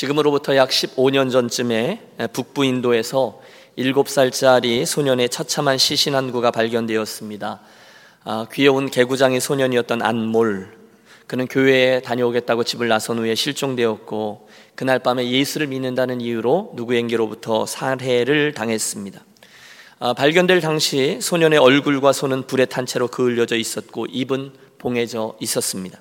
[0.00, 3.42] 지금으로부터 약 15년 전쯤에 북부 인도에서
[3.76, 7.60] 7살짜리 소년의 처참한 시신 한 구가 발견되었습니다.
[8.24, 10.72] 아, 귀여운 개구장의 소년이었던 안몰.
[11.26, 19.20] 그는 교회에 다녀오겠다고 집을 나선 후에 실종되었고 그날 밤에 예수를 믿는다는 이유로 누구에게로부터 살해를 당했습니다.
[19.98, 26.00] 아, 발견될 당시 소년의 얼굴과 손은 불에 탄 채로 그을려져 있었고 입은 봉해져 있었습니다.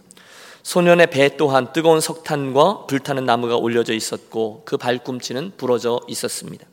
[0.64, 6.68] 소년의 배 또한 뜨거운 석탄과 불타는 나무가 올려져 있었고 그 발꿈치는 부러져 있었습니다.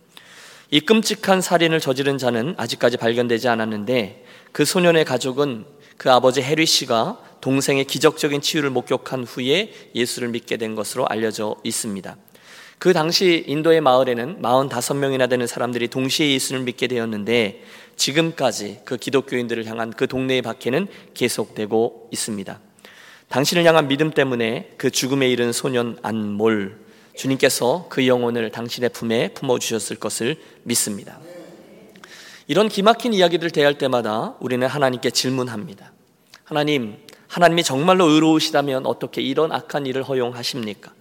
[0.70, 5.64] 이 끔찍한 살인을 저지른 자는 아직까지 발견되지 않았는데 그 소년의 가족은
[5.96, 12.16] 그 아버지 해리 씨가 동생의 기적적인 치유를 목격한 후에 예수를 믿게 된 것으로 알려져 있습니다.
[12.78, 17.62] 그 당시 인도의 마을에는 45명이나 되는 사람들이 동시에 예수를 믿게 되었는데
[17.96, 22.60] 지금까지 그 기독교인들을 향한 그 동네의 박해는 계속되고 있습니다.
[23.28, 26.78] 당신을 향한 믿음 때문에 그 죽음에 이른 소년 안몰
[27.16, 31.18] 주님께서 그 영혼을 당신의 품에 품어 주셨을 것을 믿습니다.
[32.46, 35.92] 이런 기막힌 이야기들을 대할 때마다 우리는 하나님께 질문합니다.
[36.44, 40.92] 하나님, 하나님이 정말로 의로우시다면 어떻게 이런 악한 일을 허용하십니까?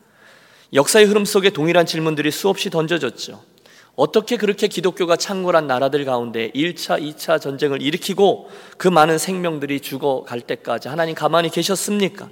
[0.73, 3.43] 역사의 흐름 속에 동일한 질문들이 수없이 던져졌죠.
[3.95, 10.89] 어떻게 그렇게 기독교가 창궐한 나라들 가운데 1차, 2차 전쟁을 일으키고 그 많은 생명들이 죽어갈 때까지
[10.89, 12.29] 하나님 가만히 계셨습니까?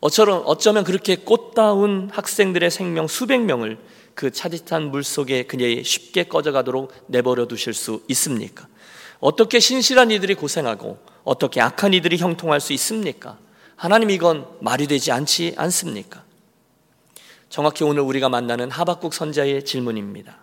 [0.00, 3.78] 어쩌면, 어쩌면 그렇게 꽃다운 학생들의 생명 수백 명을
[4.14, 8.66] 그 차디찬 물 속에 그녀 쉽게 꺼져가도록 내버려 두실 수 있습니까?
[9.20, 13.38] 어떻게 신실한 이들이 고생하고 어떻게 악한 이들이 형통할 수 있습니까?
[13.76, 16.24] 하나님 이건 말이 되지 않지 않습니까?
[17.48, 20.41] 정확히 오늘 우리가 만나는 하박국 선자의 질문입니다.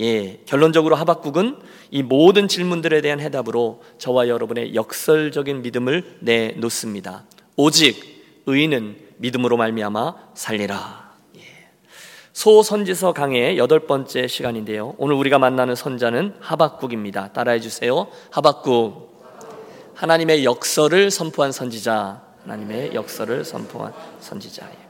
[0.00, 1.58] 예, 결론적으로 하박국은
[1.90, 7.24] 이 모든 질문들에 대한 해답으로 저와 여러분의 역설적인 믿음을 내놓습니다.
[7.56, 11.12] 오직 의인은 믿음으로 말미암아 살리라.
[11.38, 11.40] 예.
[12.32, 14.94] 소선지서 강의 여덟 번째 시간인데요.
[14.98, 17.32] 오늘 우리가 만나는 선자는 하박국입니다.
[17.32, 18.06] 따라해 주세요.
[18.30, 19.08] 하박국.
[19.94, 22.22] 하나님의 역설을 선포한 선지자.
[22.44, 24.87] 하나님의 역설을 선포한 선지자.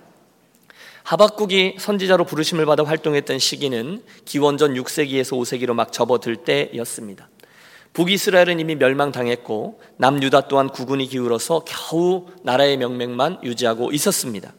[1.09, 7.31] 하박국이 선지자로 부르심을 받아 활동했던 시기는 기원전 6세기에서 5세기로 막 접어들 때였습니다.
[7.95, 14.53] 북이스라엘은 이미 멸망당했고 남유다 또한 구군이 기울어서 겨우 나라의 명맥만 유지하고 있었습니다.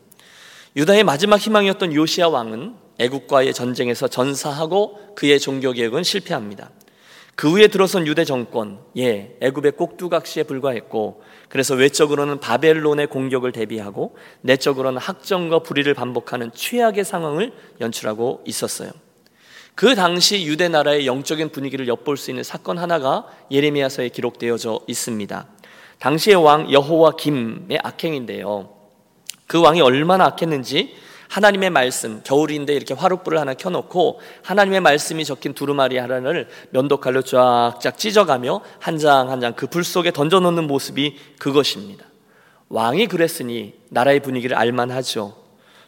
[0.75, 6.71] 유다의 마지막 희망이었던 요시아 왕은 애국과의 전쟁에서 전사하고 그의 종교 개혁은 실패합니다.
[7.39, 15.00] 그 후에 들어선 유대 정권, 예, 애굽의 꼭두각시에 불과했고 그래서 외적으로는 바벨론의 공격을 대비하고 내적으로는
[15.00, 18.91] 학정과 불의를 반복하는 최악의 상황을 연출하고 있었어요.
[19.73, 25.47] 그 당시 유대 나라의 영적인 분위기를 엿볼 수 있는 사건 하나가 예레미야서에 기록되어져 있습니다.
[26.00, 28.69] 당시의 왕 여호와 김의 악행인데요.
[29.47, 30.94] 그 왕이 얼마나 악했는지
[31.29, 38.62] 하나님의 말씀, 겨울인데 이렇게 화롯불을 하나 켜놓고 하나님의 말씀이 적힌 두루마리 하나를 면도칼로 쫙쫙 찢어가며
[38.79, 42.06] 한 장 한 장 그 불 속에 던져놓는 모습이 그것입니다.
[42.69, 45.35] 왕이 그랬으니 나라의 분위기를 알만하죠.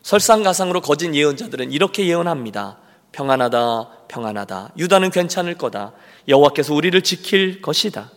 [0.03, 2.77] 설상가상으로 거짓 예언자들은 이렇게 예언합니다.
[3.11, 4.73] 평안하다, 평안하다.
[4.77, 5.93] 유다는 괜찮을 거다.
[6.27, 8.11] 여호와께서 우리를 지킬 것이다.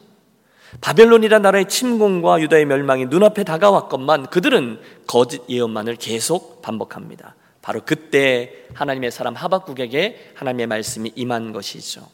[0.80, 7.36] 바벨론이라 나라의 침공과 유다의 멸망이 눈앞에 다가왔건만 그들은 거짓 예언만을 계속 반복합니다.
[7.62, 12.06] 바로 그때 하나님의 사람 하박국에게 하나님의 말씀이 임한 것이죠.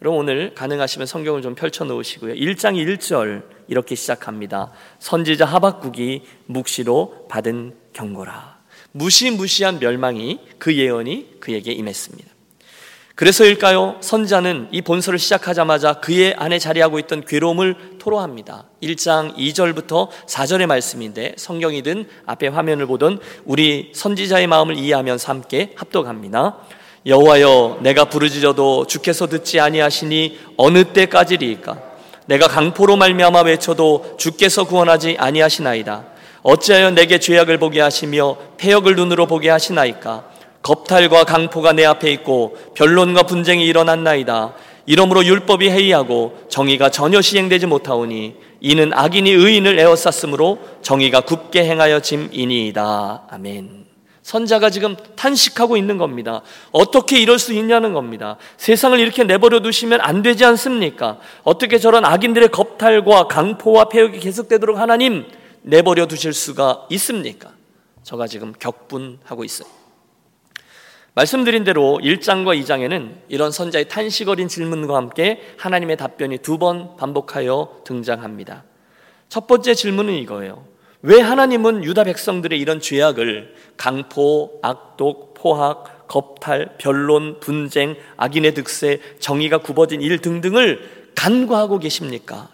[0.00, 2.34] 여러분 오늘 가능하시면 성경을 좀 펼쳐 놓으시고요.
[2.34, 4.70] 1장 1절 이렇게 시작합니다.
[5.00, 8.58] 선지자 하박국이 묵시로 받은 경고라.
[8.92, 12.37] 무시무시한 멸망이 그 예언이 그에게 임했습니다.
[13.18, 13.96] 그래서일까요?
[14.00, 18.66] 선자는 이 본서를 시작하자마자 그의 안에 자리하고 있던 괴로움을 토로합니다.
[18.80, 26.58] 1장 2절부터 4절의 말씀인데 성경이든 앞에 화면을 보던 우리 선지자의 마음을 이해하면서 함께 합독합니다.
[27.06, 31.76] 여호와여 내가 부르짖어도 주께서 듣지 아니하시니 어느 때까지리까
[32.26, 36.04] 내가 강포로 말미암아 외쳐도 주께서 구원하지 아니하시나이다
[36.42, 40.37] 어찌하여 내게 죄악을 보게 하시며 폐역을 눈으로 보게 하시나이까
[40.68, 44.52] 겁탈과 강포가 내 앞에 있고 변론과 분쟁이 일어났나이다.
[44.84, 53.28] 이러므로 율법이 해이하고 정의가 전혀 시행되지 못하오니 이는 악인이 의인을 에워쌌으므로 정의가 굽게 행하여 짐이니이다.
[53.30, 53.86] 아멘.
[54.22, 56.42] 선자가 지금 탄식하고 있는 겁니다.
[56.70, 58.36] 어떻게 이럴 수 있냐는 겁니다.
[58.58, 61.18] 세상을 이렇게 내버려 두시면 안 되지 않습니까?
[61.44, 65.24] 어떻게 저런 악인들의 겁탈과 강포와 폐역이 계속되도록 하나님
[65.62, 67.52] 내버려 두실 수가 있습니까?
[68.02, 69.77] 저가 지금 격분하고 있어요.
[71.18, 77.82] 말씀드린 대로 1장과 2장에는 이런 선자의 탄식 어린 질문과 함께 하나님의 답변이 두 번 반복하여
[77.84, 78.62] 등장합니다.
[79.28, 80.64] 첫 번째 질문은 이거예요.
[81.02, 89.58] 왜 하나님은 유다 백성들의 이런 죄악을 강포, 악독, 포악, 겁탈, 변론, 분쟁, 악인의 득세, 정의가
[89.58, 92.48] 굽어진 일 등등을 간과하고 계십니까?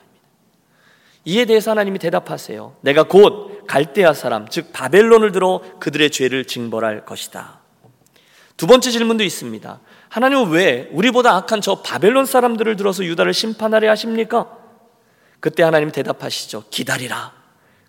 [1.26, 2.76] 이에 대해서 하나님이 대답하세요.
[2.80, 7.63] 내가 곧 갈대아 사람, 즉 바벨론을 들어 그들의 죄를 징벌할 것이다.
[8.56, 9.80] 두 번째 질문도 있습니다.
[10.08, 14.48] 하나님은 왜 우리보다 악한 저 바벨론 사람들을 들어서 유다를 심판하려 하십니까?
[15.40, 16.64] 그때 하나님 대답하시죠.
[16.70, 17.32] 기다리라.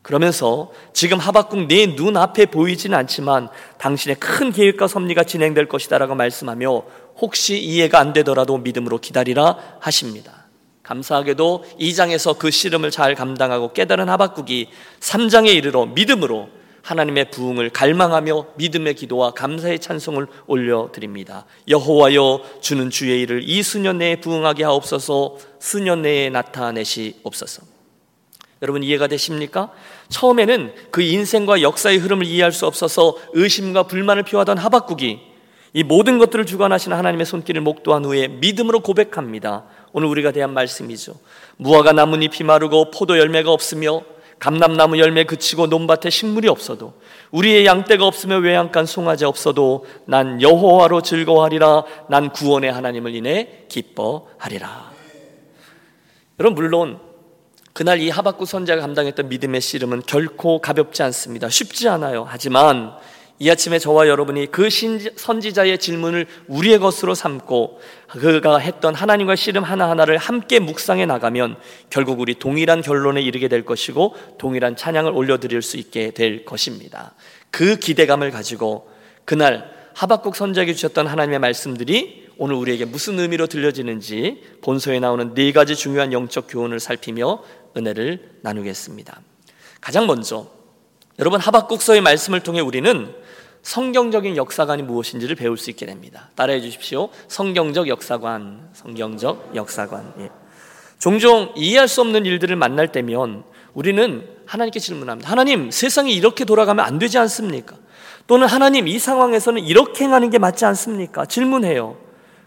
[0.02, 6.84] 그러면서 지금 하박국 내 눈앞에 보이지는 않지만 당신의 큰 계획과 섭리가 진행될 것이다라고 말씀하며
[7.18, 10.46] 혹시 이해가 안 되더라도 믿음으로 기다리라 하십니다.
[10.84, 14.70] 감사하게도 2장에서 그 씨름을 잘 감당하고 깨달은 하박국이
[15.00, 16.50] 3장에 이르러 믿음으로
[16.86, 21.46] 하나님의 부흥을 갈망하며 믿음의 기도와 감사의 찬송을 올려드립니다.
[21.68, 27.64] 여호와여 주는 주의 일을 이 수년 내에 부흥하게 하옵소서 수년 내에 나타내시옵소서.
[28.62, 29.72] 여러분 이해가 되십니까?
[30.10, 35.20] 처음에는 그 인생과 역사의 흐름을 이해할 수 없어서 의심과 불만을 표하던 하박국이
[35.74, 39.66] 이 모든 것들을 주관하시는 하나님의 손길을 목도한 후에 믿음으로 고백합니다.
[39.92, 41.16] 오늘 우리가 대한 말씀이죠.
[41.58, 44.04] 무화과 나뭇잎이 마르고 포도 열매가 없으며
[44.40, 46.94] 감람나무 열매 그치고 논밭에 식물이 없어도
[47.32, 54.92] 우리의 양떼가 없으며 외양간 송아지 없어도 난 여호와로 즐거워하리라 난 구원의 하나님을 인해 기뻐하리라.
[56.40, 57.00] 여러분 물론
[57.74, 61.50] 그날 이 하박국 선자가 감당했던 믿음의 씨름은 결코 가볍지 않습니다.
[61.50, 62.26] 쉽지 않아요.
[62.28, 62.96] 하지만
[63.38, 70.18] 이 아침에 저와 여러분이 그 선지자의 질문을 우리의 것으로 삼고 그가 했던 하나님과 씨름 하나하나를
[70.18, 71.58] 함께 묵상해 나가면
[71.90, 77.14] 결국 우리 동일한 결론에 이르게 될 것이고 동일한 찬양을 올려드릴 수 있게 될 것입니다.
[77.52, 78.90] 그 기대감을 가지고
[79.26, 85.76] 그날 하박국 선자에게 주셨던 하나님의 말씀들이 오늘 우리에게 무슨 의미로 들려지는지 본서에 나오는 네 가지
[85.76, 87.44] 중요한 영적 교훈을 살피며
[87.76, 89.22] 은혜를 나누겠습니다.
[89.82, 90.48] 가장 먼저
[91.18, 93.14] 여러분 하박국서의 말씀을 통해 우리는
[93.66, 96.30] 성경적인 역사관이 무엇인지를 배울 수 있게 됩니다.
[96.36, 97.10] 따라해 주십시오.
[97.28, 100.14] 성경적 역사관, 성경적 역사관.
[100.20, 100.30] 예.
[101.00, 105.32] 종종 이해할 수 없는 일들을 만날 때면 우리는 하나님께 질문합니다.
[105.32, 107.76] 하나님, 세상이 이렇게 돌아가면 안 되지 않습니까?
[108.28, 111.26] 또는 하나님, 이 상황에서는 이렇게 행하는 게 맞지 않습니까?
[111.26, 111.98] 질문해요.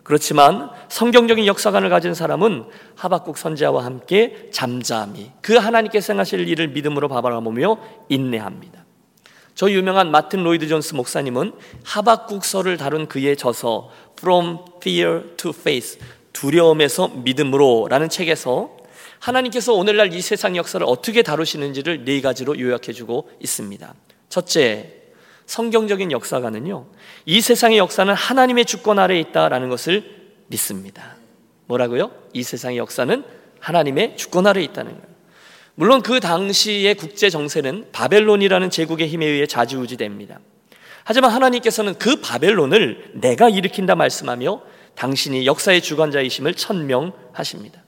[0.04, 7.76] 그렇지만 성경적인 역사관을 가진 사람은 하박국 선지자와 함께 잠잠히 그 하나님께서 행하실 일을 믿음으로 바라보며
[8.08, 8.87] 인내합니다.
[9.58, 11.50] 저 유명한 마틴 로이드 존스 목사님은
[11.82, 15.98] 하박국서를 다룬 그의 저서 From Fear to Faith
[16.32, 18.76] 두려움에서 믿음으로라는 책에서
[19.18, 23.94] 하나님께서 오늘날 이 세상 역사를 어떻게 다루시는지를 네 가지로 요약해 주고 있습니다.
[24.28, 24.94] 첫째,
[25.46, 26.86] 성경적인 역사가는요.
[27.26, 31.16] 이 세상의 역사는 하나님의 주권 아래에 있다라는 것을 믿습니다.
[31.66, 32.12] 뭐라고요?
[32.32, 33.24] 이 세상의 역사는
[33.58, 35.17] 하나님의 주권 아래에 있다는 거예요.
[35.78, 40.40] 물론 그 당시의 국제 정세는 바벨론이라는 제국의 힘에 의해 좌지우지됩니다.
[41.04, 44.60] 하지만 하나님께서는 그 바벨론을 내가 일으킨다 말씀하며
[44.96, 47.84] 당신이 역사의 주관자이심을 천명하십니다.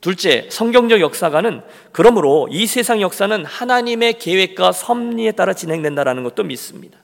[0.00, 1.62] 둘째, 성경적 역사가는
[1.92, 6.98] 그러므로 이 세상 역사는 하나님의 계획과 섭리에 따라 진행된다라는 것도 믿습니다.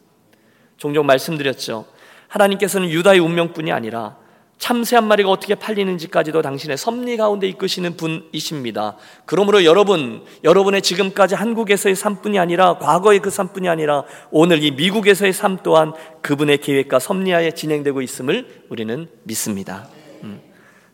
[0.78, 1.87] 종종 말씀드렸죠.
[2.26, 4.16] 하나님께서는 유다의 운명뿐이 아니라
[4.58, 8.96] 참새 한 마리가 어떻게 팔리는지까지도 당신의 섭리 가운데 이끄시는 분이십니다.
[9.25, 15.58] 그러므로 여러분, 여러분의 지금까지 한국에서의 삶뿐이 아니라 과거의 그 삶뿐이 아니라 오늘 이 미국에서의 삶
[15.65, 19.88] 또한 그분의 계획과 섭리하에 진행되고 있음을 우리는 믿습니다.
[20.22, 20.41] 음.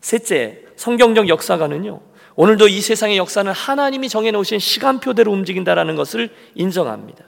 [0.00, 2.00] 셋째, 성경적 역사가는요.
[2.36, 7.24] 오늘도 이 세상의 역사는 하나님이 정해놓으신 시간표대로 움직인다라는 것을 인정합니다.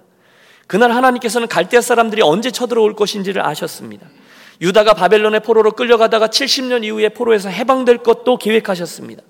[0.69, 4.07] 그날 하나님께서는 갈대아 사람들이 언제 쳐들어올 것인지를 아셨습니다.
[4.61, 9.23] 유다가 바벨론의 포로로 끌려가다가 70년 이후에 포로에서 해방될 것도 계획하셨습니다.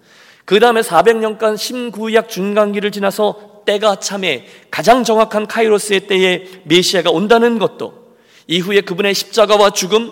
[0.44, 8.16] 그 다음에 400년간 심구약 중간기를 지나서 때가 참에 가장 정확한 카이로스의 때에 메시아가 온다는 것도
[8.46, 10.10] 이후에 그분의 십자가와 죽음,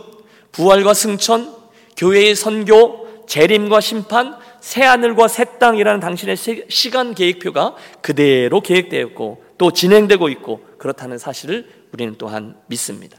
[0.53, 1.55] 부활과 승천,
[1.97, 6.37] 교회의 선교, 재림과 심판, 새 하늘과 새 땅이라는 당신의
[6.69, 13.19] 시간 계획표가 그대로 계획되었고 또 진행되고 있고 그렇다는 사실을 우리는 또한 믿습니다.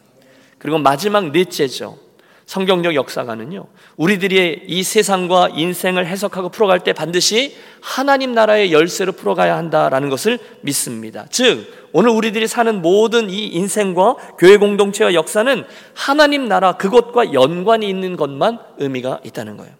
[0.60, 1.98] 그리고 마지막 넷째죠.
[2.46, 10.10] 성경적 역사가는요, 우리들이 이 세상과 인생을 해석하고 풀어갈 때 반드시 하나님 나라의 열쇠로 풀어가야 한다라는
[10.10, 11.28] 것을 믿습니다.
[11.30, 15.63] 즉, 오늘 우리들이 사는 모든 이 인생과 교회 공동체와 역사는
[15.94, 19.74] 하나님 나라 그것과 연관이 있는 것만 의미가 있다는 거예요.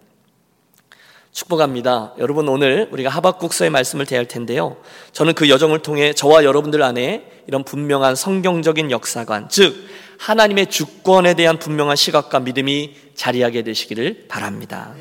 [1.32, 2.14] 축복합니다.
[2.18, 4.76] 여러분 오늘 우리가 하박국서의 말씀을 대할 텐데요.
[5.12, 9.74] 저는 그 여정을 통해 저와 여러분들 안에 이런 분명한 성경적인 역사관, 즉
[10.20, 14.94] 하나님의 주권에 대한 분명한 시각과 믿음이 자리하게 되시기를 바랍니다.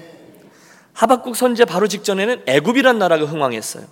[0.94, 3.84] 하박국 선제 바로 직전에는 애굽이란 나라가 흥왕했어요.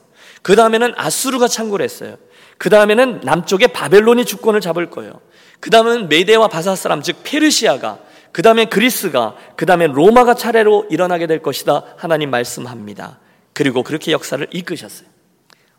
[0.41, 2.15] 그 다음에는 아수르가 창궐 했어요.
[2.57, 5.19] 그 다음에는 남쪽에 바벨론이 주권을 잡을 거예요.
[5.59, 7.99] 그 다음은 메데와 바사 사람, 즉 페르시아가,
[8.31, 11.83] 그 다음에 그리스가, 그 다음에 로마가 차례로 일어나게 될 것이다.
[11.97, 13.19] 하나님 말씀합니다.
[13.51, 15.09] 그리고 그렇게 역사를 이끄셨어요.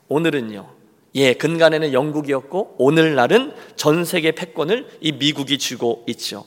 [0.08, 0.77] 오늘은요,
[1.18, 6.44] 예, 근간에는 영국이었고, 오늘날은 전 세계 패권을 이 미국이 쥐고 있죠.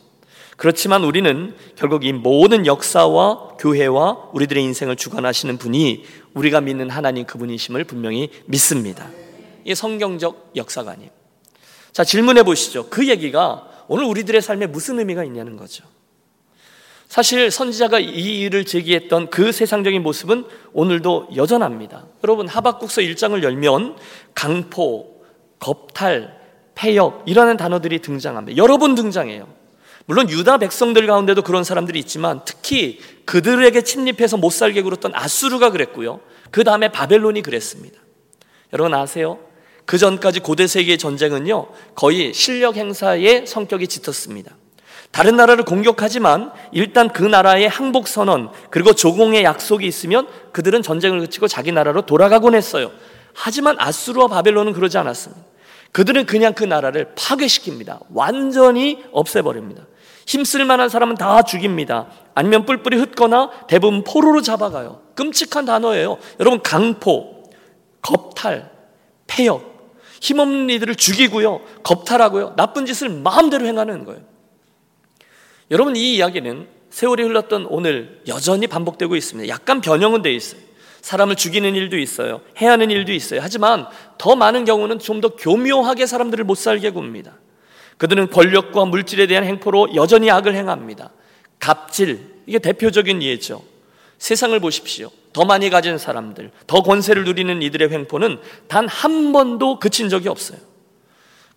[0.55, 7.83] 그렇지만 우리는 결국 이 모든 역사와 교회와 우리들의 인생을 주관하시는 분이 우리가 믿는 하나님 그분이심을
[7.83, 9.09] 분명히 믿습니다.
[9.65, 11.09] 이 성경적 역사관님.
[11.91, 12.87] 자, 질문해 보시죠.
[12.89, 15.83] 그 얘기가 오늘 우리들의 삶에 무슨 의미가 있냐는 거죠.
[17.11, 22.05] 사실 선지자가 이 일을 제기했던 그 세상적인 모습은 오늘도 여전합니다.
[22.23, 23.97] 여러분 하박국서 1장을 열면
[24.33, 25.21] 강포,
[25.59, 26.33] 겁탈,
[26.73, 28.55] 폐역 이라는 단어들이 등장합니다.
[28.55, 29.45] 여러 번 등장해요.
[30.05, 36.21] 물론 유다 백성들 가운데도 그런 사람들이 있지만 특히 그들에게 침입해서 못 살게 굴었던 아수르가 그랬고요.
[36.49, 37.99] 그 다음에 바벨론이 그랬습니다.
[38.71, 39.39] 여러분 아세요?
[39.85, 44.55] 그 전까지 고대 세계의 전쟁은요, 거의 실력 행사의 성격이 짙었습니다.
[45.11, 51.47] 다른 나라를 공격하지만 일단 그 나라의 항복 선언 그리고 조공의 약속이 있으면 그들은 전쟁을 그치고
[51.47, 52.91] 자기 나라로 돌아가곤 했어요.
[53.33, 55.43] 하지만 아수르와 바벨론은 그러지 않았습니다.
[55.91, 57.99] 그들은 그냥 그 나라를 파괴시킵니다.
[58.13, 59.83] 완전히 없애버립니다.
[60.25, 62.07] 힘쓸 만한 사람은 다 죽입니다.
[62.33, 65.01] 아니면 뿔뿔이 흩거나 대부분 포로로 잡아가요.
[65.15, 66.17] 끔찍한 단어예요.
[66.39, 67.43] 여러분 강포,
[68.01, 68.71] 겁탈,
[69.27, 69.91] 폐역,
[70.21, 71.61] 힘없는 이들을 죽이고요.
[71.83, 72.53] 겁탈하고요.
[72.55, 74.30] 나쁜 짓을 마음대로 행하는 거예요.
[75.71, 79.47] 여러분 이 이야기는 세월이 흘렀던 오늘 여전히 반복되고 있습니다.
[79.47, 80.61] 약간 변형은 돼 있어요.
[81.01, 82.41] 사람을 죽이는 일도 있어요.
[82.59, 83.39] 해하는 일도 있어요.
[83.41, 83.87] 하지만
[84.17, 87.37] 더 많은 경우는 좀 더 교묘하게 사람들을 못 살게 굽니다.
[87.97, 91.11] 그들은 권력과 물질에 대한 행포로 여전히 악을 행합니다.
[91.59, 93.63] 갑질, 이게 대표적인 예죠.
[94.17, 95.09] 세상을 보십시오.
[95.33, 100.59] 더 많이 가진 사람들, 더 권세를 누리는 이들의 횡포는 단 한 번도 그친 적이 없어요.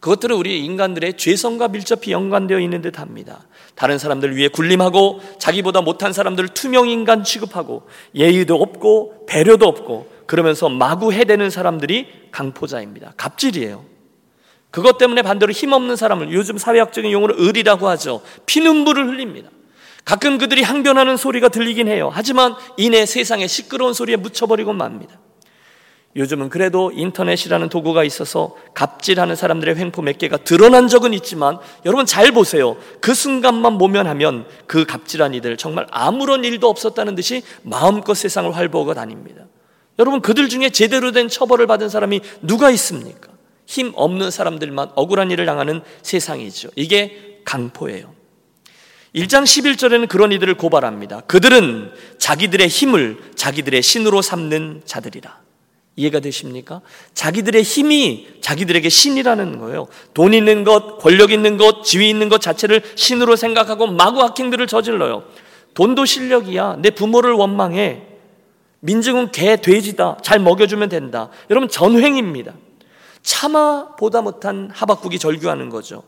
[0.05, 3.47] 그것들은 우리 인간들의 죄성과 밀접히 연관되어 있는 듯 합니다.
[3.75, 7.85] 다른 사람들 위해 군림하고 자기보다 못한 사람들을 투명 인간 취급하고
[8.15, 13.15] 예의도 없고 배려도 없고 그러면서 마구 해대는 사람들이 강포자입니다.
[13.17, 13.83] 갑질이에요.
[14.71, 18.21] 그것 때문에 반대로 힘없는 사람을 요즘 사회학적인 용어로 을이라고 하죠.
[18.45, 19.49] 피눈물을 흘립니다.
[20.05, 22.11] 가끔 그들이 항변하는 소리가 들리긴 해요.
[22.13, 25.19] 하지만 이내 세상의 시끄러운 소리에 묻혀버리고 맙니다.
[26.17, 32.31] 요즘은 그래도 인터넷이라는 도구가 있어서 갑질하는 사람들의 횡포 몇 개가 드러난 적은 있지만 여러분 잘
[32.31, 32.77] 보세요.
[33.01, 39.47] 그 순간만 모면하면 그 갑질한 이들 정말 아무런 일도 없었다는 듯이 마음껏 세상을 활보하고 다닙니다.
[39.99, 43.31] 여러분 그들 중에 제대로 된 처벌을 받은 사람이 누가 있습니까?
[43.67, 46.71] 힘 없는 사람들만 억울한 일을 당하는 세상이죠.
[46.77, 48.15] 이게 강포예요.
[49.15, 51.21] 1장 11절에는 그런 이들을 고발합니다.
[51.23, 55.44] 그들은 자기들의 힘을 자기들의 신으로 삼는 자들이라.
[55.97, 56.81] 이해가 되십니까?
[57.15, 59.87] 자기들의 힘이 자기들에게 신이라는 거예요.
[60.13, 65.25] 돈 있는 것, 권력 있는 것, 지위 있는 것 자체를 신으로 생각하고 마구 악행들을 저질러요.
[65.75, 66.79] 돈도 실력이야.
[66.81, 68.03] 내 부모를 원망해.
[68.81, 70.19] 민증은 개, 돼지다.
[70.23, 71.31] 잘 먹여주면 된다.
[71.51, 72.53] 여러분, 전횡입니다.
[73.23, 76.03] 차마 보다 못한 하박국이 절규하는 거죠.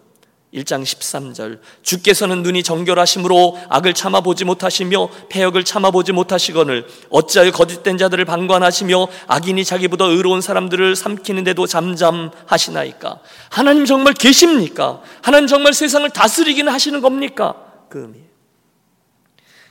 [0.55, 1.61] 1장 13절.
[1.83, 9.09] 주께서는 눈이 정결하심으로 악을 참아 보지 못하시며 폐역을 참아 보지 못하시거늘 어찌하여 거짓된 자들을 방관하시며
[9.26, 13.21] 악인이 자기보다 의로운 사람들을 삼키는데도 잠잠하시나이까?
[13.50, 15.03] 하나님 정말 계십니까?
[15.21, 17.55] 하나님 정말 세상을 다스리기는 하시는 겁니까?
[17.88, 18.21] 그 의미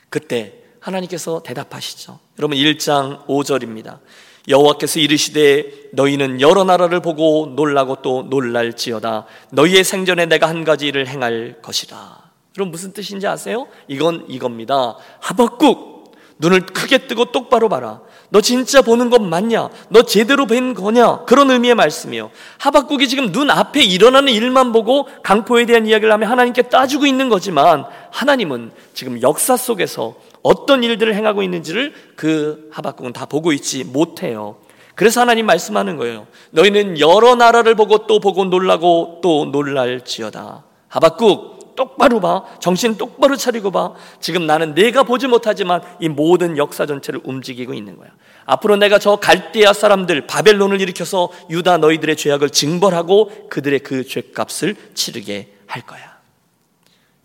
[0.08, 2.20] 그때 하나님께서 대답하시죠.
[2.38, 3.98] 여러분 1장 5절입니다
[4.48, 11.06] 여호와께서 이르시되 너희는 여러 나라를 보고 놀라고 또 놀랄지어다 너희의 생전에 내가 한 가지 일을
[11.08, 12.26] 행할 것이다.
[12.54, 13.66] 그럼 무슨 뜻인지 아세요?
[13.88, 14.96] 이건 이겁니다.
[15.20, 15.96] 하박국
[16.38, 18.00] 눈을 크게 뜨고 똑바로 봐라.
[18.28, 19.68] 너 진짜 보는 것 맞냐?
[19.88, 21.24] 너 제대로 뵌 거냐?
[21.24, 22.30] 그런 의미의 말씀이에요.
[22.58, 27.84] 하박국이 지금 눈 앞에 일어나는 일만 보고 강포에 대한 이야기를 하며 하나님께 따지고 있는 거지만
[28.10, 30.14] 하나님은 지금 역사 속에서
[30.46, 34.58] 어떤 일들을 행하고 있는지를 그 하박국은 다 보고 있지 못해요.
[34.94, 36.28] 그래서 하나님 말씀하는 거예요.
[36.52, 40.64] 너희는 여러 나라를 보고 또 보고 놀라고 또 놀랄지어다.
[40.86, 42.44] 하박국 똑바로 봐.
[42.60, 43.94] 정신 똑바로 차리고 봐.
[44.20, 48.10] 지금 나는 내가 보지 못하지만 이 모든 역사 전체를 움직이고 있는 거야.
[48.44, 55.54] 앞으로 내가 저 갈대아 사람들 바벨론을 일으켜서 유다 너희들의 죄악을 징벌하고 그들의 그 죄값을 치르게
[55.66, 56.18] 할 거야.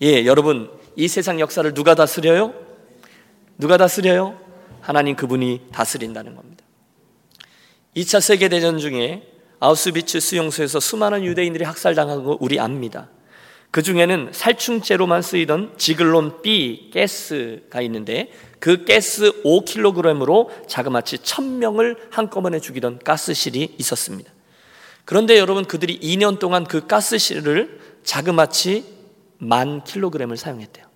[0.02, 2.71] 예, 여러분 이 세상 역사를 누가 다스려요?
[3.62, 4.40] 누가 다스려요?
[4.82, 6.66] 하나님 그분이 다스린다는 겁니다.
[7.96, 9.22] 2차 세계대전 중에
[9.60, 13.10] 아우스비츠 수용소에서 수많은 유대인들이 학살당한 거 우리 압니다.
[13.70, 23.02] 그 중에는 살충제로만 쓰이던 지글론 B 가스가 있는데 그 가스 5kg으로 자그마치 1000명을 한꺼번에 죽이던
[23.04, 24.32] 가스실이 있었습니다.
[25.06, 28.86] 그런데 여러분 그들이 2년 동안 그 가스실을 자그마치
[29.38, 30.91] 만 킬로그램을 사용했대요.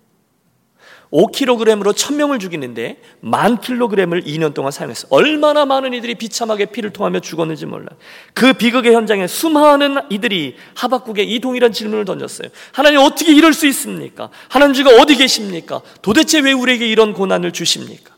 [1.16, 5.08] 5kg으로 1000명을 죽이는데 만 킬로그램을 2년 동안 사용했어요.
[5.10, 7.88] 얼마나 많은 이들이 비참하게 피를 통하며 죽었는지 몰라요.
[8.34, 12.48] 그 비극의 현장에 수많은 이들이 하박국에 이 동일한 질문을 던졌어요.
[12.72, 14.28] 하나님 어떻게 이럴 수 있습니까?
[14.48, 15.80] 하나님 주가 어디 계십니까?
[16.02, 18.14] 도대체 왜 우리에게 이런 고난을 주십니까?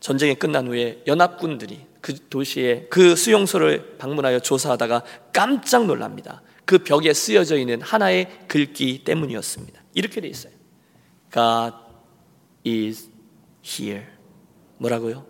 [0.00, 5.02] 전쟁이 끝난 후에 연합군들이 그 도시에 그 수용소를 방문하여 조사하다가
[5.32, 6.42] 깜짝 놀랍니다.
[6.66, 9.82] 그 벽에 쓰여져 있는 하나의 글귀 때문이었습니다.
[9.94, 10.53] 이렇게 돼 있어요.
[11.34, 11.74] God
[12.64, 13.10] is
[13.64, 14.04] here.
[14.78, 15.26] 뭐라고요?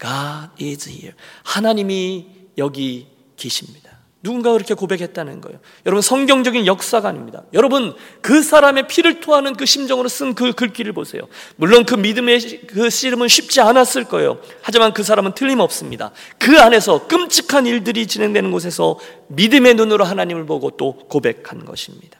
[0.00, 1.14] God is here.
[1.44, 2.26] 하나님이
[2.56, 3.96] 여기 계십니다.
[4.22, 5.60] 누군가 그렇게 고백했다는 거예요.
[5.84, 7.44] 여러분 성경적인 역사가 아닙니다.
[7.52, 11.22] 여러분 그 사람의 피를 토하는 그 심정으로 쓴 그 글귀를 보세요.
[11.56, 14.40] 물론 그 믿음의 그 씨름은 쉽지 않았을 거예요.
[14.62, 16.12] 하지만 그 사람은 틀림없습니다.
[16.38, 22.18] 그 안에서 끔찍한 일들이 진행되는 곳에서 믿음의 눈으로 하나님을 보고 또 고백한 것입니다.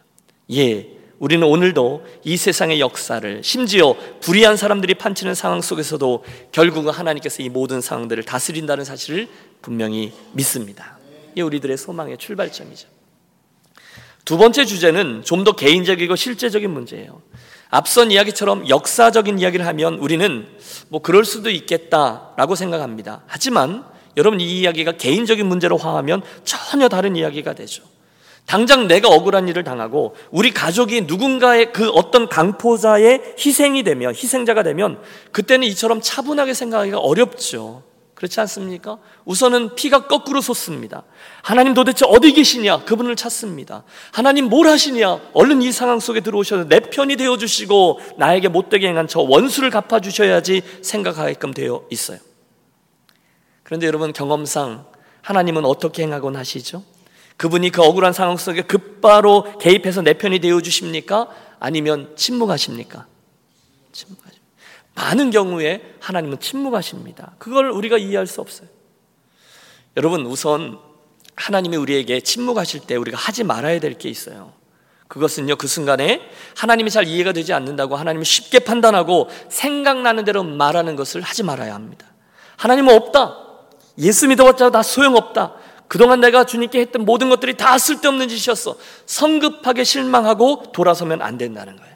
[0.52, 0.95] 예.
[1.18, 7.80] 우리는 오늘도 이 세상의 역사를 심지어 불의한 사람들이 판치는 상황 속에서도 결국은 하나님께서 이 모든
[7.80, 9.28] 상황들을 다스린다는 사실을
[9.62, 10.98] 분명히 믿습니다.
[11.34, 12.88] 이 우리들의 소망의 출발점이죠.
[14.24, 17.22] 두 번째 주제는 좀 더 개인적이고 실제적인 문제예요.
[17.70, 20.46] 앞선 이야기처럼 역사적인 이야기를 하면 우리는
[20.88, 23.22] 뭐 그럴 수도 있겠다라고 생각합니다.
[23.26, 23.84] 하지만
[24.16, 27.84] 여러분 이 이야기가 개인적인 문제로 화하면 전혀 다른 이야기가 되죠.
[28.46, 35.00] 당장 내가 억울한 일을 당하고 우리 가족이 누군가의 그 어떤 강포자의 희생이 되면 희생자가 되면
[35.32, 37.82] 그때는 이처럼 차분하게 생각하기가 어렵죠.
[38.14, 38.96] 그렇지 않습니까?
[39.26, 41.02] 우선은 피가 거꾸로 솟습니다.
[41.42, 42.84] 하나님 도대체 어디 계시냐?
[42.84, 43.82] 그분을 찾습니다.
[44.10, 45.20] 하나님 뭘 하시냐?
[45.34, 50.00] 얼른 이 상황 속에 들어오셔서 내 편이 되어 주시고 나에게 못되게 행한 저 원수를 갚아
[50.00, 52.18] 주셔야지 생각하게끔 되어 있어요.
[53.64, 54.86] 그런데 여러분 경험상
[55.20, 56.84] 하나님은 어떻게 행하곤 하시죠?
[57.36, 61.28] 그분이 그 억울한 상황 속에 급바로 개입해서 내 편이 되어 주십니까?
[61.60, 63.06] 아니면 침묵하십니까?
[63.92, 64.46] 침묵하십니다.
[64.94, 67.34] 많은 경우에 하나님은 침묵하십니다.
[67.38, 68.68] 그걸 우리가 이해할 수 없어요.
[69.96, 70.78] 여러분, 우선
[71.34, 74.52] 하나님이 우리에게 침묵하실 때 우리가 하지 말아야 될 게 있어요.
[75.08, 76.22] 그것은요, 그 순간에
[76.56, 82.06] 하나님이 잘 이해가 되지 않는다고 하나님이 쉽게 판단하고 생각나는 대로 말하는 것을 하지 말아야 합니다.
[82.56, 83.36] 하나님은 없다.
[83.98, 85.54] 예수 믿어봤자 다 소용없다.
[85.88, 88.76] 그동안 내가 주님께 했던 모든 것들이 다 쓸데없는 짓이었어.
[89.06, 91.94] 성급하게 실망하고 돌아서면 안 된다는 거예요.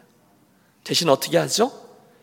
[0.84, 1.72] 대신 어떻게 하죠?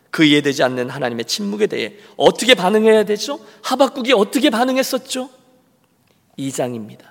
[0.10, 3.40] 그 이해되지 않는 하나님의 침묵에 대해 어떻게 반응해야 되죠?
[3.62, 5.30] 하박국이 어떻게 반응했었죠?
[6.40, 7.02] 2장입니다.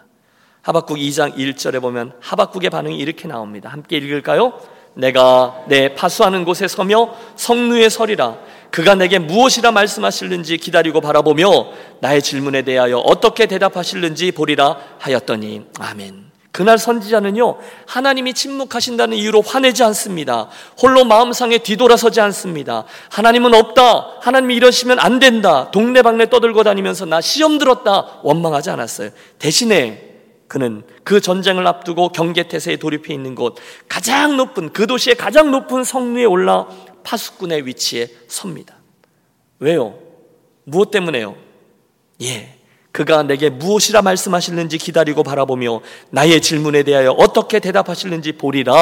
[0.62, 3.68] 하박국 2장 1절에 보면 하박국의 반응이 이렇게 나옵니다.
[3.68, 4.60] 함께 읽을까요?
[4.94, 8.38] 내가 내 파수하는 곳에 서며 성루에 서리라.
[8.70, 11.68] 그가 내게 무엇이라 말씀하실는지 기다리고 바라보며
[12.00, 16.26] 나의 질문에 대하여 어떻게 대답하실는지 보리라 하였더니 아멘.
[16.57, 20.48] 그날 선지자는요, 하나님이 침묵하신다는 이유로 화내지 않습니다.
[20.81, 22.85] 홀로 마음상에 뒤돌아서지 않습니다.
[23.11, 24.16] 하나님은 없다.
[24.22, 25.70] 하나님이 이러시면 안 된다.
[25.70, 28.20] 동네방네 떠들고 다니면서 나 시험 들었다.
[28.22, 29.11] 원망하지 않았어요.
[29.38, 30.14] 대신에
[30.48, 33.57] 그는 그 전쟁을 앞두고 경계태세에 돌입해 있는 곳,
[33.88, 36.66] 가장 높은, 그 도시의 가장 높은 성루에 올라
[37.06, 38.76] 파수꾼의 위치에 섭니다.
[39.60, 39.96] 왜요?
[40.64, 41.36] 무엇 때문에요?
[42.22, 42.58] 예.
[42.90, 48.74] 그가 내게 무엇이라 말씀하실는지 기다리고 바라보며 나의 질문에 대하여 어떻게 대답하실는지 보리라.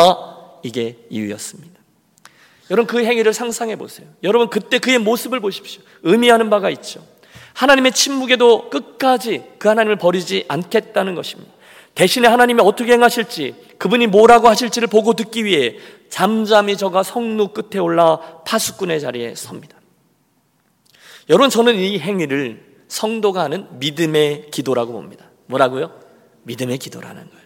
[0.62, 1.74] 이게 이유였습니다.
[2.70, 4.08] 여러분 그 행위를 상상해 보세요.
[4.22, 5.82] 여러분 그때 그의 모습을 보십시오.
[6.02, 7.04] 의미하는 바가 있죠.
[7.52, 11.52] 하나님의 침묵에도 끝까지 그 하나님을 버리지 않겠다는 것입니다.
[11.94, 15.76] 대신에 하나님이 어떻게 행하실지, 그분이 뭐라고 하실지를 보고 듣기 위해
[16.08, 19.78] 잠잠히 저가 성루 끝에 올라 파수꾼의 자리에 섭니다.
[21.28, 25.30] 여러분, 저는 이 행위를 성도가 하는 믿음의 기도라고 봅니다.
[25.46, 25.92] 뭐라고요?
[26.42, 27.43] 믿음의 기도라는 거예요.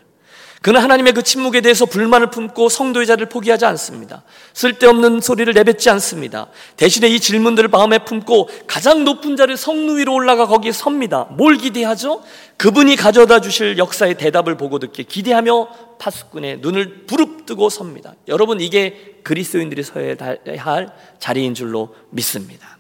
[0.60, 4.22] 그는 하나님의 그 침묵에 대해서 불만을 품고 성도의 자리를 포기하지 않습니다.
[4.54, 6.48] 쓸데없는 소리를 내뱉지 않습니다.
[6.76, 11.28] 대신에 이 질문들을 마음에 품고 가장 높은 자리 성루 위로 올라가 거기에 섭니다.
[11.30, 12.22] 뭘 기대하죠?
[12.56, 15.68] 그분이 가져다 주실 역사의 대답을 보고 듣기 기대하며
[15.98, 18.14] 파수꾼의 눈을 부릅뜨고 섭니다.
[18.26, 20.16] 여러분 이게 그리스도인들이 서야
[20.58, 22.77] 할 자리인 줄로 믿습니다.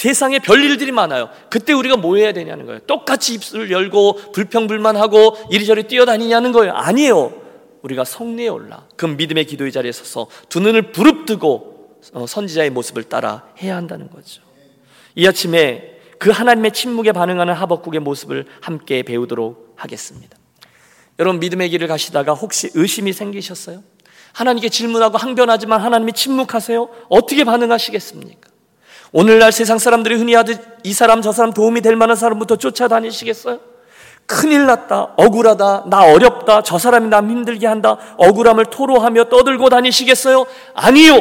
[0.00, 1.28] 세상에 별일들이 많아요.
[1.50, 2.80] 그때 우리가 뭐 해야 되냐는 거예요.
[2.86, 6.72] 똑같이 입술을 열고 불평불만하고 이리저리 뛰어다니냐는 거예요.
[6.72, 7.34] 아니에요.
[7.82, 13.44] 우리가 성리에 올라 그 믿음의 기도의 자리에 서서 두 눈을 부릅뜨고 어, 선지자의 모습을 따라
[13.60, 14.40] 해야 한다는 거죠.
[15.16, 20.34] 이 아침에 그 하나님의 침묵에 반응하는 하박국의 모습을 함께 배우도록 하겠습니다.
[21.18, 23.82] 여러분 믿음의 길을 가시다가 혹시 의심이 생기셨어요?
[24.32, 26.88] 하나님께 질문하고 항변하지만 하나님이 침묵하세요?
[27.10, 28.49] 어떻게 반응하시겠습니까?
[29.12, 33.58] 오늘날 세상 사람들이 흔히 하듯 이 사람 저 사람 도움이 될 만한 사람부터 쫓아다니시겠어요?
[34.26, 40.46] 큰일 났다, 억울하다, 나 어렵다, 저 사람이 남 힘들게 한다, 억울함을 토로하며 떠들고 다니시겠어요?
[40.74, 41.14] 아니요!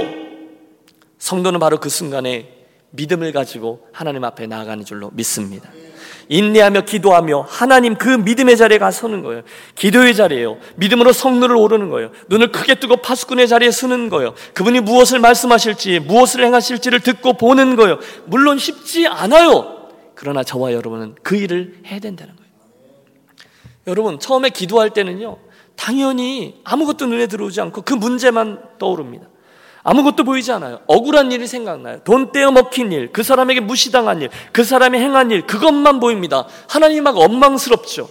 [1.17, 2.53] 성도는 바로 그 순간에
[2.91, 5.69] 믿음을 가지고 하나님 앞에 나아가는 줄로 믿습니다.
[6.29, 9.41] 인내하며 기도하며 하나님 그 믿음의 자리에 가 서는 거예요.
[9.75, 10.59] 기도의 자리예요.
[10.75, 12.11] 믿음으로 성루를 오르는 거예요.
[12.29, 14.35] 눈을 크게 뜨고 파수꾼의 자리에 서는 거예요.
[14.53, 17.99] 그분이 무엇을 말씀하실지, 무엇을 행하실지를 듣고 보는 거예요.
[18.25, 19.89] 물론 쉽지 않아요.
[20.13, 22.49] 그러나 저와 여러분은 그 일을 해야 된다는 거예요.
[23.87, 25.37] 여러분, 처음에 기도할 때는요,
[25.75, 29.27] 당연히 아무것도 눈에 들어오지 않고 그 문제만 떠오릅니다.
[29.89, 30.81] 아무것도 보이지 않아요.
[30.85, 32.01] 억울한 일이 생각나요.
[32.03, 36.45] 돈 떼어 먹힌 일, 그 사람에게 무시당한 일, 그 사람이 행한 일, 그것만 보입니다.
[36.67, 38.07] 하나님 막 원망스럽죠.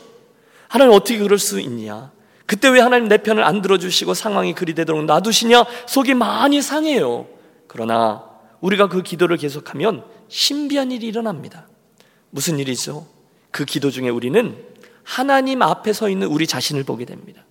[0.66, 2.10] 하나님 어떻게 그럴 수 있냐?
[2.46, 5.64] 그때 왜 하나님 내 편을 안 들어주시고 상황이 그리 되도록 놔두시냐?
[5.86, 7.28] 속이 많이 상해요.
[7.68, 8.24] 그러나
[8.60, 11.68] 우리가 그 기도를 계속하면 신비한 일이 일어납니다.
[12.30, 13.06] 무슨 일이죠?
[13.52, 14.56] 그 기도 중에 우리는
[15.04, 17.44] 하나님 앞에 서 있는 우리 자신을 보게 됩니다.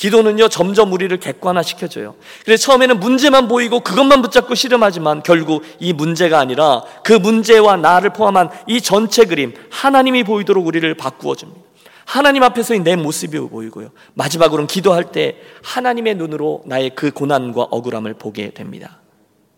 [0.00, 2.14] 기도는요, 점점 우리를 객관화 시켜줘요.
[2.46, 8.48] 그래서 처음에는 문제만 보이고 그것만 붙잡고 씨름하지만 결국 이 문제가 아니라 그 문제와 나를 포함한
[8.66, 11.60] 이 전체 그림, 하나님이 보이도록 우리를 바꾸어 줍니다.
[12.06, 13.90] 하나님 앞에서의 내 모습이 보이고요.
[14.14, 19.00] 마지막으로는 기도할 때 하나님의 눈으로 나의 그 고난과 억울함을 보게 됩니다.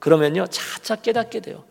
[0.01, 1.63] 그러면요, 차차 깨닫게 돼요.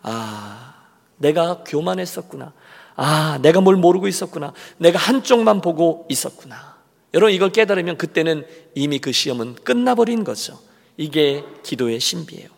[0.00, 0.74] 아,
[1.16, 2.52] 내가 교만했었구나.
[2.94, 4.52] 아, 내가 뭘 모르고 있었구나.
[4.78, 6.71] 내가 한쪽만 보고 있었구나.
[7.14, 10.58] 여러분 이걸 깨달으면 그때는 이미 그 시험은 끝나버린 거죠.
[10.96, 12.48] 이게 기도의 신비예요.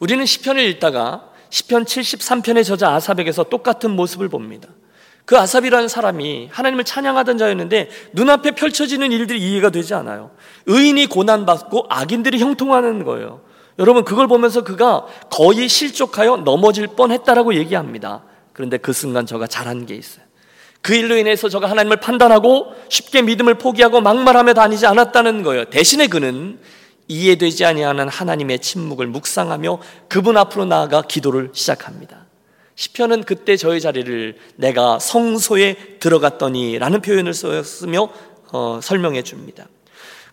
[0.00, 4.68] 우리는 시편을 읽다가 시편 73편의 저자 아사백에서 똑같은 모습을 봅니다.
[5.24, 10.32] 그 아삽이라는 사람이 하나님을 찬양하던 자였는데 눈앞에 펼쳐지는 일들이 이해가 되지 않아요.
[10.66, 13.42] 의인이 고난받고 악인들이 형통하는 거예요.
[13.78, 18.24] 여러분 그걸 보면서 그가 거의 실족하여 넘어질 뻔했다라고 얘기합니다.
[18.52, 20.23] 그런데 그 순간 저가 잘한 게 있어요.
[20.84, 25.64] 그 일로 인해서 저가 하나님을 판단하고 쉽게 믿음을 포기하고 막말하며 다니지 않았다는 거예요.
[25.64, 26.58] 대신에 그는
[27.08, 32.26] 이해되지 아니하는 하나님의 침묵을 묵상하며 그분 앞으로 나아가 기도를 시작합니다.
[32.74, 38.10] 시편은 그때 저의 자리를 내가 성소에 들어갔더니라는 표현을 쓰며
[38.52, 39.66] 어, 설명해 줍니다.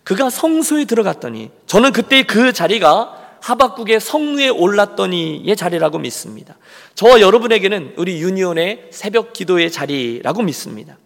[0.04, 6.56] 그가 성소에 들어갔더니 저는 그때 그 자리가 하박국의 성루에 올랐더니의 자리라고 믿습니다.
[6.94, 10.96] 저와 여러분에게는 우리 유니온의 새벽 기도의 자리라고 믿습니다.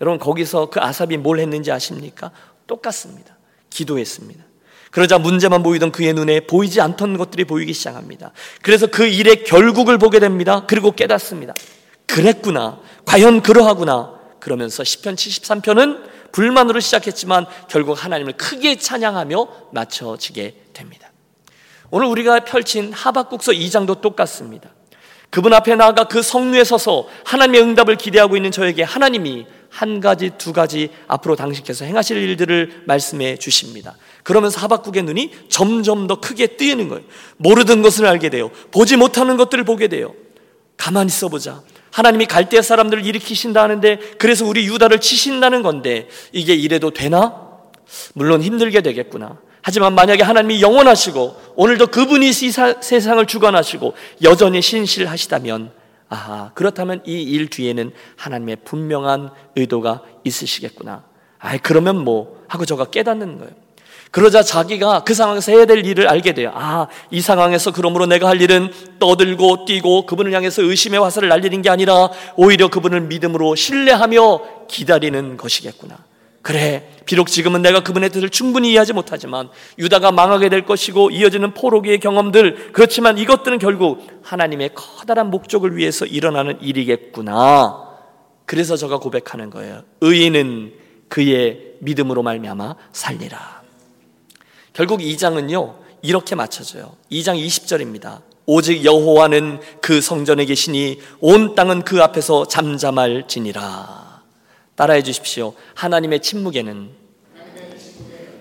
[0.00, 2.30] 여러분 거기서 그 아삽이 뭘 했는지 아십니까?
[2.66, 3.36] 똑같습니다.
[3.70, 4.44] 기도했습니다.
[4.92, 8.30] 그러자 문제만 보이던 그의 눈에 보이지 않던 것들이 보이기 시작합니다.
[8.62, 10.64] 그래서 그 일의 결국을 보게 됩니다.
[10.68, 11.54] 그리고 깨닫습니다.
[12.06, 12.80] 그랬구나.
[13.04, 14.14] 과연 그러하구나.
[14.38, 21.03] 그러면서 10편 73편은 불만으로 시작했지만 결국 하나님을 크게 찬양하며 맞춰지게 됩니다.
[21.94, 24.68] 오늘 우리가 펼친 하박국서 2장도 똑같습니다.
[25.30, 30.52] 그분 앞에 나아가 그 성루에 서서 하나님의 응답을 기대하고 있는 저에게 하나님이 한 가지, 두
[30.52, 33.96] 가지 앞으로 당신께서 행하실 일들을 말씀해 주십니다.
[34.24, 37.04] 그러면서 하박국의 눈이 점점 더 크게 뜨이는 거예요.
[37.36, 38.50] 모르던 것을 알게 돼요.
[38.72, 40.16] 보지 못하는 것들을 보게 돼요.
[40.76, 41.62] 가만히 있어 보자.
[41.92, 47.40] 하나님이 갈대 사람들을 일으키신다 하는데 그래서 우리 유다를 치신다는 건데 이게 이래도 되나?
[48.14, 49.38] 물론 힘들게 되겠구나.
[49.66, 55.70] 하지만 만약에 하나님이 영원하시고 오늘도 그분이 세상을 주관하시고 여전히 신실하시다면
[56.10, 61.04] 아하 그렇다면 이 일 뒤에는 하나님의 분명한 의도가 있으시겠구나.
[61.38, 63.52] 아 그러면 뭐 하고 저가 깨닫는 거예요.
[64.10, 66.52] 그러자 자기가 그 상황에서 해야 될 일을 알게 돼요.
[66.54, 71.70] 아, 이 상황에서 그러므로 내가 할 일은 떠들고 뛰고 그분을 향해서 의심의 화살을 날리는 게
[71.70, 75.96] 아니라 오히려 그분을 믿음으로 신뢰하며 기다리는 것이겠구나.
[76.44, 82.00] 그래, 비록 지금은 내가 그분의 뜻을 충분히 이해하지 못하지만 유다가 망하게 될 것이고 이어지는 포로기의
[82.00, 87.88] 경험들 그렇지만 이것들은 결국 하나님의 커다란 목적을 위해서 일어나는 일이겠구나.
[88.44, 89.84] 그래서 저가 고백하는 거예요.
[90.02, 90.74] 의인은
[91.08, 93.62] 그의 믿음으로 말미암아 살리라.
[94.74, 95.76] 결국 2장은요.
[96.02, 96.94] 이렇게 맞춰져요.
[97.10, 98.20] 2장 20절입니다.
[98.44, 104.03] 오직 여호와는 그 성전에 계시니 온 땅은 그 앞에서 잠잠할지니라.
[104.76, 105.54] 따라해 주십시오.
[105.74, 106.90] 하나님의 침묵에는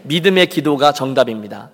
[0.03, 1.71] 믿음의 기도가 정답입니다.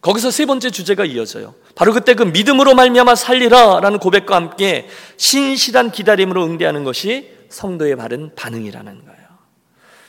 [0.00, 1.54] 거기서 세 번째 주제가 이어져요.
[1.74, 9.04] 바로 그때 그 믿음으로 말미암아 살리라라는 고백과 함께 신실한 기다림으로 응대하는 것이 성도의 바른 반응이라는
[9.04, 9.17] 거예요.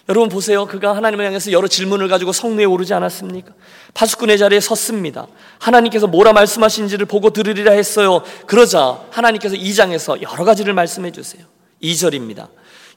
[0.09, 0.65] 여러분 보세요.
[0.65, 3.53] 그가 하나님을 향해서 여러 질문을 가지고 성례에 오르지 않았습니까?
[3.93, 5.27] 파수꾼의 자리에 섰습니다.
[5.59, 8.23] 하나님께서 뭐라 말씀하신지를 보고 들으리라 했어요.
[8.47, 11.43] 그러자 하나님께서 2장에서 여러 가지를 말씀해 주세요.
[11.83, 12.47] 2절입니다.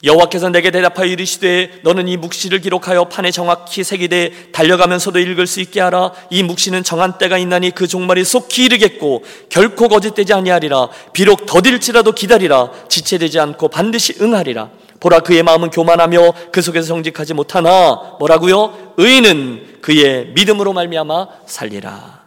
[0.05, 5.81] 여호와께서 내게 대답하여 이르시되 너는 이 묵시를 기록하여 판에 정확히 새기되 달려가면서도 읽을 수 있게
[5.81, 12.13] 하라 이 묵시는 정한 때가 있나니 그 종말이 속히 이르겠고 결코 거짓되지 아니하리라 비록 더딜지라도
[12.13, 14.71] 기다리라 지체되지 않고 반드시 응하리라
[15.03, 18.95] 보라 그의 마음은 교만하며 그 속에서 정직하지 못하나 뭐라고요?
[18.99, 22.23] 의인은 그의 믿음으로 말미암아 살리라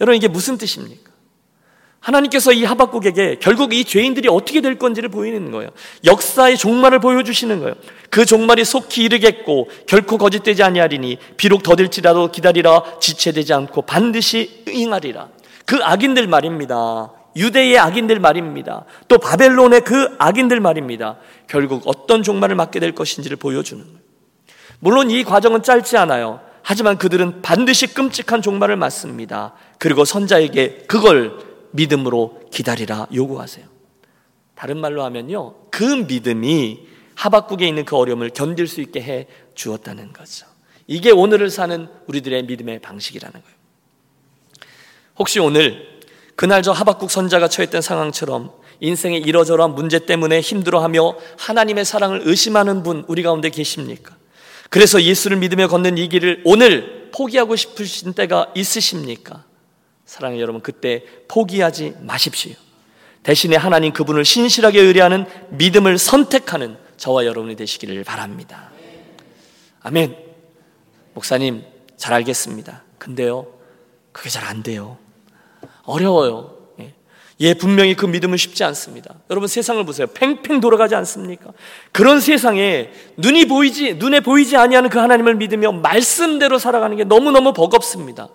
[0.00, 1.10] 여러분 이게 무슨 뜻입니까?
[2.00, 5.68] 하나님께서 이 하박국에게 결국 이 죄인들이 어떻게 될 건지를 보이는 거예요.
[6.06, 7.74] 역사의 종말을 보여주시는 거예요.
[8.08, 15.28] 그 종말이 속히 이르겠고 결코 거짓되지 아니하리니 비록 더딜지라도 기다리라 지체되지 않고 반드시 응하리라.
[15.66, 17.17] 그 악인들 말입니다.
[17.38, 18.84] 유대의 악인들 말입니다.
[19.06, 21.16] 또 바벨론의 그 악인들 말입니다.
[21.46, 23.98] 결국 어떤 종말을 맞게 될 것인지를 보여주는 거예요.
[24.80, 26.40] 물론 이 과정은 짧지 않아요.
[26.62, 29.54] 하지만 그들은 반드시 끔찍한 종말을 맞습니다.
[29.78, 31.38] 그리고 선자에게 그걸
[31.70, 33.66] 믿음으로 기다리라 요구하세요.
[34.54, 35.54] 다른 말로 하면요.
[35.70, 40.46] 그 믿음이 하박국에 있는 그 어려움을 견딜 수 있게 해 주었다는 거죠.
[40.86, 43.56] 이게 오늘을 사는 우리들의 믿음의 방식이라는 거예요.
[45.18, 45.97] 혹시 오늘
[46.38, 53.04] 그날 저 하박국 선자가 처했던 상황처럼 인생의 이러저러한 문제 때문에 힘들어하며 하나님의 사랑을 의심하는 분
[53.08, 54.14] 우리 가운데 계십니까?
[54.70, 59.46] 그래서 예수를 믿으며 걷는 이 길을 오늘 포기하고 싶으신 때가 있으십니까?
[60.06, 62.54] 사랑하는 여러분, 그때 포기하지 마십시오.
[63.24, 68.70] 대신에 하나님 그분을 신실하게 의뢰하는 믿음을 선택하는 저와 여러분이 되시기를 바랍니다.
[69.80, 70.16] 아멘.
[71.14, 71.64] 목사님,
[71.96, 72.84] 잘 알겠습니다.
[72.98, 73.48] 근데요,
[74.12, 74.98] 그게 잘 안 돼요.
[75.88, 76.54] 어려워요.
[76.80, 76.92] 예.
[77.40, 79.14] 예, 분명히 그 믿음은 쉽지 않습니다.
[79.30, 80.06] 여러분 세상을 보세요.
[80.06, 81.52] 팽팽 돌아가지 않습니까?
[81.92, 88.28] 그런 세상에 눈이 보이지, 눈에 보이지 아니하는 그 하나님을 믿으며 말씀대로 살아가는 게 너무너무 버겁습니다.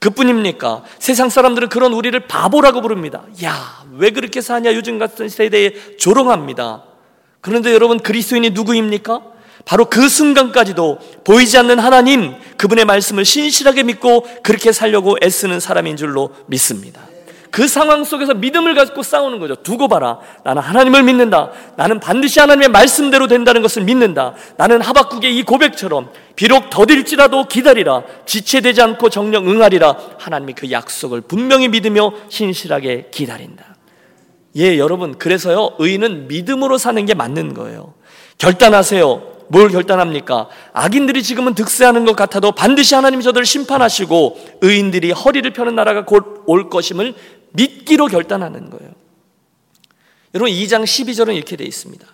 [0.00, 0.82] 그뿐입니까?
[0.98, 3.22] 세상 사람들은 그런 우리를 바보라고 부릅니다.
[3.42, 4.74] 야, 왜 그렇게 사냐?
[4.74, 6.84] 요즘 같은 세대에 조롱합니다.
[7.40, 9.31] 그런데 여러분, 그리스도인이 누구입니까?
[9.64, 16.30] 바로 그 순간까지도 보이지 않는 하나님, 그분의 말씀을 신실하게 믿고 그렇게 살려고 애쓰는 사람인 줄로
[16.46, 17.00] 믿습니다.
[17.52, 19.56] 그 상황 속에서 믿음을 갖고 싸우는 거죠.
[19.56, 20.18] 두고 봐라.
[20.42, 21.50] 나는 하나님을 믿는다.
[21.76, 24.34] 나는 반드시 하나님의 말씀대로 된다는 것을 믿는다.
[24.56, 28.04] 나는 하박국의 이 고백처럼 비록 더딜지라도 기다리라.
[28.24, 29.96] 지체되지 않고 정령 응하리라.
[30.18, 33.76] 하나님이 그 약속을 분명히 믿으며 신실하게 기다린다.
[34.56, 35.18] 예, 여러분.
[35.18, 35.72] 그래서요.
[35.78, 37.92] 의인은 믿음으로 사는 게 맞는 거예요.
[38.38, 39.31] 결단하세요.
[39.52, 40.48] 뭘 결단합니까?
[40.72, 46.70] 악인들이 지금은 득세하는 것 같아도 반드시 하나님이 저들을 심판하시고 의인들이 허리를 펴는 나라가 곧 올
[46.70, 47.14] 것임을
[47.52, 48.92] 믿기로 결단하는 거예요.
[50.34, 52.06] 여러분 2장 12절은 이렇게 되어 있습니다.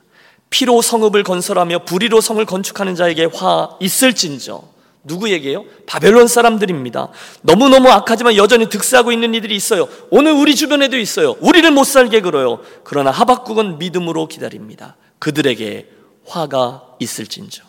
[0.51, 4.63] 피로 성읍을 건설하며 불의로 성을 건축하는 자에게 화 있을진저
[5.05, 5.65] 누구에게요?
[5.87, 7.09] 바벨론 사람들입니다.
[7.43, 9.89] 너무너무 악하지만 여전히 득세하고 있는 이들이 있어요.
[10.11, 11.37] 오늘 우리 주변에도 있어요.
[11.41, 12.61] 우리를 못 살게 그러요.
[12.83, 14.97] 그러나 하박국은 믿음으로 기다립니다.
[15.19, 15.98] 그들에게
[16.29, 17.63] 화가 있을진저.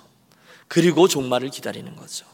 [0.68, 2.26] 그리고 종말을 기다리는 거죠.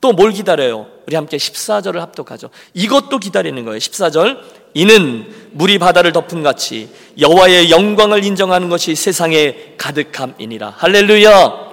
[0.00, 0.86] 또 뭘 기다려요?
[1.06, 2.50] 우리 함께 14절을 합독하죠.
[2.74, 3.78] 이것도 기다리는 거예요.
[3.78, 4.38] 14절.
[4.74, 10.74] 이는 물이 바다를 덮은 같이 여호와의 영광을 인정하는 것이 세상에 가득함이니라.
[10.76, 11.66] 할렐루야.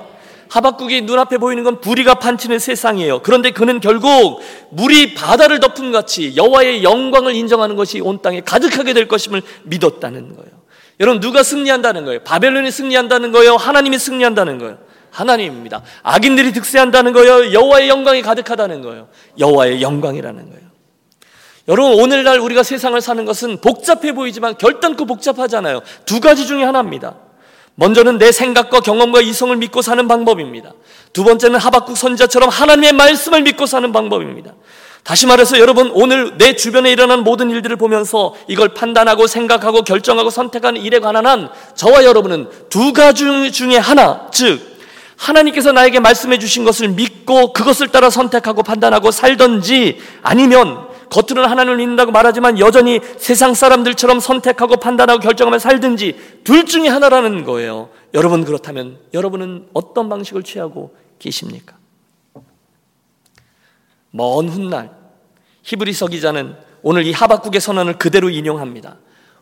[0.50, 3.24] 하박국이 눈앞에 보이는 건 불이가 판치는 세상이에요.
[3.24, 4.40] 그런데 그는 결국
[4.70, 10.63] 물이 바다를 덮은 같이 여호와의 영광을 인정하는 것이 온 땅에 가득하게 될 것임을 믿었다는 거예요.
[11.00, 12.20] 여러분 누가 승리한다는 거예요?
[12.24, 13.56] 바벨론이 승리한다는 거예요?
[13.56, 14.78] 하나님이 승리한다는 거예요?
[15.10, 15.84] 하나님입니다.
[16.02, 17.54] 악인들이 득세한다는 거예요?
[17.54, 19.08] 여호와의 영광이 가득하다는 거예요?
[19.40, 20.64] 여호와의 영광이라는 거예요.
[21.68, 25.82] 여러분 오늘날 우리가 세상을 사는 것은 복잡해 보이지만 결단코 복잡하잖아요.
[26.06, 27.16] 두 가지 중에 하나입니다.
[27.76, 30.74] 먼저는 내 생각과 경험과 이성을 믿고 사는 방법입니다.
[31.12, 34.54] 두 번째는 하박국 선자처럼 하나님의 말씀을 믿고 사는 방법입니다.
[35.04, 40.82] 다시 말해서 여러분 오늘 내 주변에 일어난 모든 일들을 보면서 이걸 판단하고 생각하고 결정하고 선택하는
[40.82, 44.62] 일에 관한 한 저와 여러분은 두 가지 중에 하나 즉
[45.18, 52.12] 하나님께서 나에게 말씀해 주신 것을 믿고 그것을 따라 선택하고 판단하고 살던지 아니면 겉으로는 하나님을 믿는다고
[52.12, 57.90] 말하지만 여전히 세상 사람들처럼 선택하고 판단하고 결정하며 살든지 둘 중에 하나라는 거예요.
[58.14, 61.76] 여러분 그렇다면 여러분은 어떤 방식을 취하고 계십니까?
[64.16, 64.92] 먼 훗날
[65.64, 68.98] 히브리서 기자는 오늘 이 하박국의 선언을 그대로 인용합니다.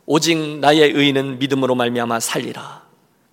[0.06, 2.84] 오직 나의 의는 믿음으로 말미암아 살리라.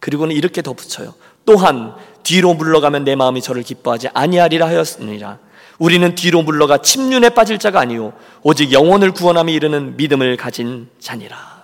[0.01, 1.15] 그리고는 이렇게 덧붙여요.
[1.45, 5.39] 또한 뒤로 물러가면 내 마음이 저를 기뻐하지 아니하리라 하였으니라.
[5.79, 11.58] 우리는 뒤로 물러가 침륜에 빠질 자가 아니요 오직 영혼을 구원함에 이르는 믿음을 가진 자니라.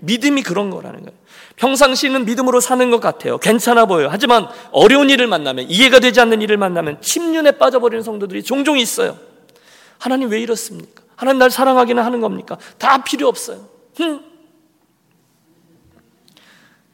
[0.00, 1.18] 믿음이 그런 거라는 거예요.
[1.56, 3.38] 평상시는 믿음으로 사는 것 같아요.
[3.38, 4.08] 괜찮아 보여요.
[4.10, 9.16] 하지만 어려운 일을 만나면 이해가 되지 않는 일을 만나면 침륜에 빠져버리는 성도들이 종종 있어요.
[9.98, 11.02] 하나님 왜 이렇습니까?
[11.16, 12.58] 하나님 날 사랑하기는 하는 겁니까?
[12.78, 13.66] 다 필요 없어요.
[13.96, 14.20] 흠.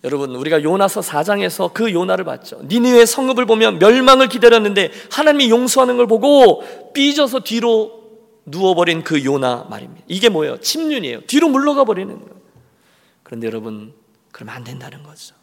[0.02, 2.60] 여러분 우리가 요나서 4장에서 그 요나를 봤죠.
[2.64, 6.62] 니느웨 성읍을 보면 멸망을 기다렸는데 하나님이 용서하는 걸 보고
[6.92, 8.02] 삐져서 뒤로
[8.46, 10.04] 누워버린 그 요나 말입니다.
[10.06, 10.58] 이게 뭐예요?
[10.58, 11.22] 침륜이에요.
[11.22, 12.43] 뒤로 물러가 버리는 거예요.
[13.24, 13.92] 그런데 여러분
[14.30, 15.34] 그러면 안 된다는 거죠.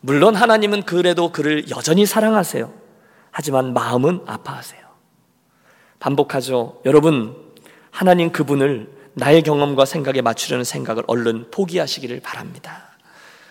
[0.00, 2.72] 물론 하나님은 그래도 그를 여전히 사랑하세요.
[3.30, 4.80] 하지만 마음은 아파하세요.
[6.00, 6.80] 반복하죠.
[6.84, 7.36] 여러분
[7.90, 12.87] 하나님 그분을 나의 경험과 생각에 맞추려는 생각을 얼른 포기하시기를 바랍니다.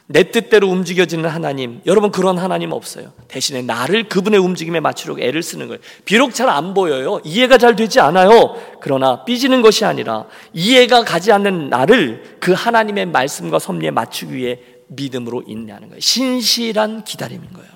[0.09, 3.11] 내 뜻대로 움직여지는 하나님, 여러분 그런 하나님 없어요.
[3.27, 5.81] 대신에 나를 그분의 움직임에 맞추려고 애를 쓰는 거예요.
[6.05, 7.19] 비록 잘 안 보여요.
[7.25, 8.55] 이해가 잘 되지 않아요.
[8.79, 15.43] 그러나 삐지는 것이 아니라 이해가 가지 않는 나를 그 하나님의 말씀과 섭리에 맞추기 위해 믿음으로
[15.45, 15.99] 인내하는 거예요.
[15.99, 17.69] 신실한 기다림인 거예요.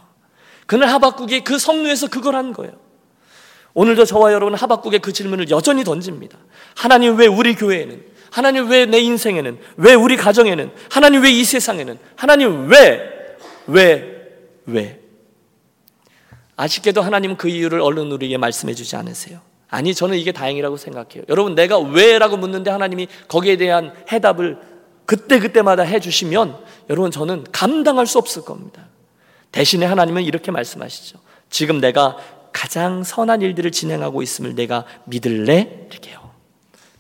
[0.66, 2.72] 그날 하박국이 그 성루에서 그걸 한 거예요.
[3.74, 6.38] 오늘도 저와 여러분 하박국의 그 질문을 여전히 던집니다.
[6.76, 12.00] 하나님 왜 우리 교회에는 하나님 왜 내 인생에는 왜 우리 가정에는 하나님 왜 이 세상에는
[12.16, 13.12] 하나님 왜
[13.68, 14.28] 왜,
[14.66, 15.00] 왜?
[16.56, 19.40] 아쉽게도 하나님은 그 이유를 얼른 우리에게 말씀해 주지 않으세요.
[19.70, 21.24] 아니, 저는 이게 다행이라고 생각해요.
[21.30, 24.58] 여러분, 내가 왜 라고 묻는데 하나님이 거기에 대한 해답을
[25.06, 26.58] 그때그때마다 해 주시면
[26.90, 28.88] 여러분, 저는 감당할 수 없을 겁니다.
[29.52, 31.20] 대신에 하나님은 이렇게 말씀하시죠.
[31.50, 32.18] 지금 내가
[32.52, 35.88] 가장 선한 일들을 진행하고 있음을 내가 믿을래?
[35.90, 36.32] 이렇게요.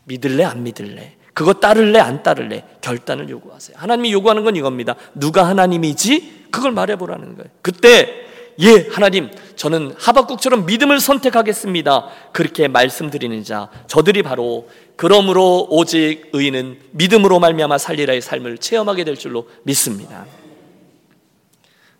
[0.05, 0.43] 믿을래?
[0.45, 1.17] 안 믿을래?
[1.33, 1.99] 그거 따를래?
[1.99, 2.65] 안 따를래?
[2.81, 3.77] 결단을 요구하세요.
[3.79, 4.95] 하나님이 요구하는 건 이겁니다.
[5.15, 6.47] 누가 하나님이지?
[6.51, 7.49] 그걸 말해보라는 거예요.
[7.61, 8.25] 그때,
[8.59, 12.09] 예, 하나님, 저는 하박국처럼 믿음을 선택하겠습니다.
[12.33, 19.47] 그렇게 말씀드리는 자, 저들이 바로 그러므로 오직 의인은 믿음으로 말미암아 살리라의 삶을 체험하게 될 줄로
[19.63, 20.25] 믿습니다.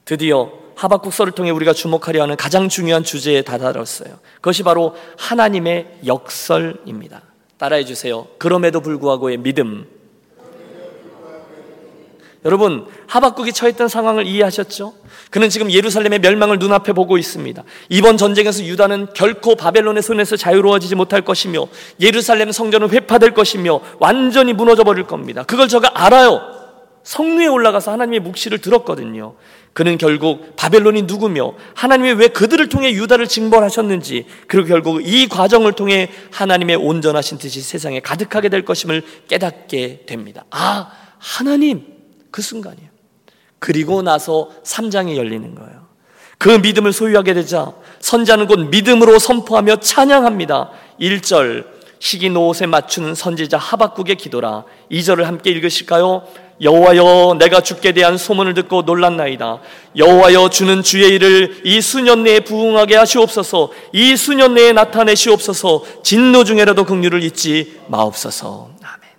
[0.04, 4.20] 드디어 하박국서를 통해 우리가 주목하려 하는 가장 중요한 주제에 다다랐어요.
[4.36, 7.22] 그것이 바로 하나님의 역설입니다.
[7.62, 8.26] 따라해 주세요.
[8.40, 9.86] 그럼에도 불구하고의 믿음.
[12.44, 14.96] 여러분, 하박국이 처했던 상황을 이해하셨죠?
[15.30, 17.64] 그는 지금 예루살렘의 멸망을 눈앞에 보고 있습니다.
[17.90, 21.68] 이번 전쟁에서 유다는 결코 바벨론의 손에서 자유로워지지 못할 것이며
[22.00, 25.44] 예루살렘 성전은 회파될 것이며 완전히 무너져 버릴 겁니다.
[25.44, 26.61] 그걸 저가 알아요.
[27.04, 29.36] 성루에 올라가서 하나님의 묵시를 들었거든요.
[29.74, 36.10] 그는 결국 바벨론이 누구며 하나님이 왜 그들을 통해 유다를 징벌하셨는지 그리고 결국 이 과정을 통해
[36.32, 40.44] 하나님의 온전하신 뜻이 세상에 가득하게 될 것임을 깨닫게 됩니다.
[40.52, 41.86] 아, 하나님
[42.32, 42.90] 그 순간이에요.
[43.60, 45.82] 그리고 나서 3장이 열리는 거예요.
[46.38, 50.72] 그 믿음을 소유하게 되자 선자는 곧 믿음으로 선포하며 찬양합니다.
[51.00, 51.66] 1절
[52.02, 54.64] 시기 노옷에 맞추는 선지자 하박국의 기도라.
[54.92, 56.24] 2절을 함께 읽으실까요?
[56.60, 59.60] 여호와여 내가 주께 대한 소문을 듣고 놀랐나이다
[59.96, 66.86] 여호와여 주는 주의 일을 이 수년 내에 부응하게 하시옵소서 이 수년 내에 나타내시옵소서 진노 중에라도
[66.86, 69.10] 긍휼을 잊지 마옵소서 아멘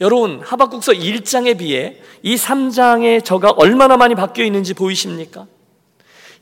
[0.00, 5.46] 여러분 하박국서 1장에 비해 이 3장의 저가 얼마나 많이 바뀌어 있는지 보이십니까?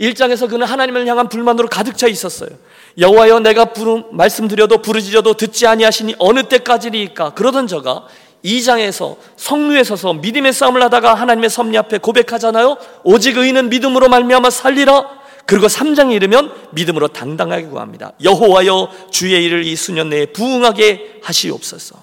[0.00, 2.50] 1장에서 그는 하나님을 향한 불만으로 가득 차 있었어요
[2.98, 8.06] 여호와여 내가 부름 말씀드려도 부르짖어도 듣지 아니하시니 어느 때까지리까 그러던 저가
[8.44, 12.76] 2장에서 성루에 서서 믿음의 싸움을 하다가 하나님의 섭리 앞에 고백하잖아요.
[13.04, 15.20] 오직 의인은 믿음으로 말미암아 살리라.
[15.46, 18.12] 그리고 3장에 이르면 믿음으로 당당하게 구합니다.
[18.22, 21.96] 여호와여 주의 일을 이 수년 내에 부응하게 하시옵소서.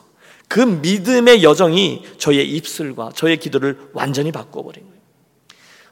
[0.47, 4.96] 그 믿음의 여정이 저의 입술과 저의 기도를 완전히 바꿔버린 거예요.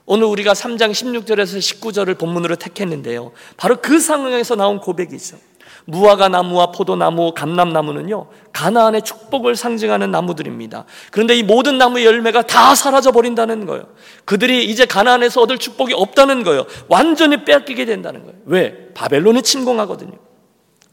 [0.05, 3.31] 오늘 우리가 3장 16절에서 19절을 본문으로 택했는데요.
[3.57, 5.37] 바로 그 상황에서 나온 고백이죠.
[5.85, 10.85] 무화과 나무와 포도나무, 감람나무는요, 가나안의 축복을 상징하는 나무들입니다.
[11.11, 13.87] 그런데 이 모든 나무의 열매가 다 사라져 버린다는 거예요.
[14.25, 16.65] 그들이 이제 가나안에서 얻을 축복이 없다는 거예요.
[16.87, 18.37] 완전히 빼앗기게 된다는 거예요.
[18.45, 18.93] 왜?
[18.93, 20.24] 바벨론이 침공하거든요.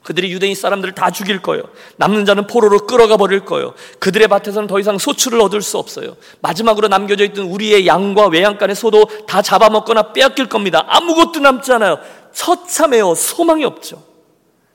[0.03, 1.63] 그들이 유대인 사람들을 다 죽일 거예요.
[1.97, 3.75] 남는 자는 포로로 끌어가 버릴 거예요.
[4.01, 6.17] 그들의 밭에서는 더 이상 소출을 얻을 수 없어요.
[6.41, 10.85] 마지막으로 남겨져 있던 우리의 양과 외양간의 소도 다 잡아먹거나 빼앗길 겁니다.
[10.89, 11.99] 아무것도 남지 않아요.
[12.33, 13.15] 처참해요.
[13.15, 14.03] 소망이 없죠.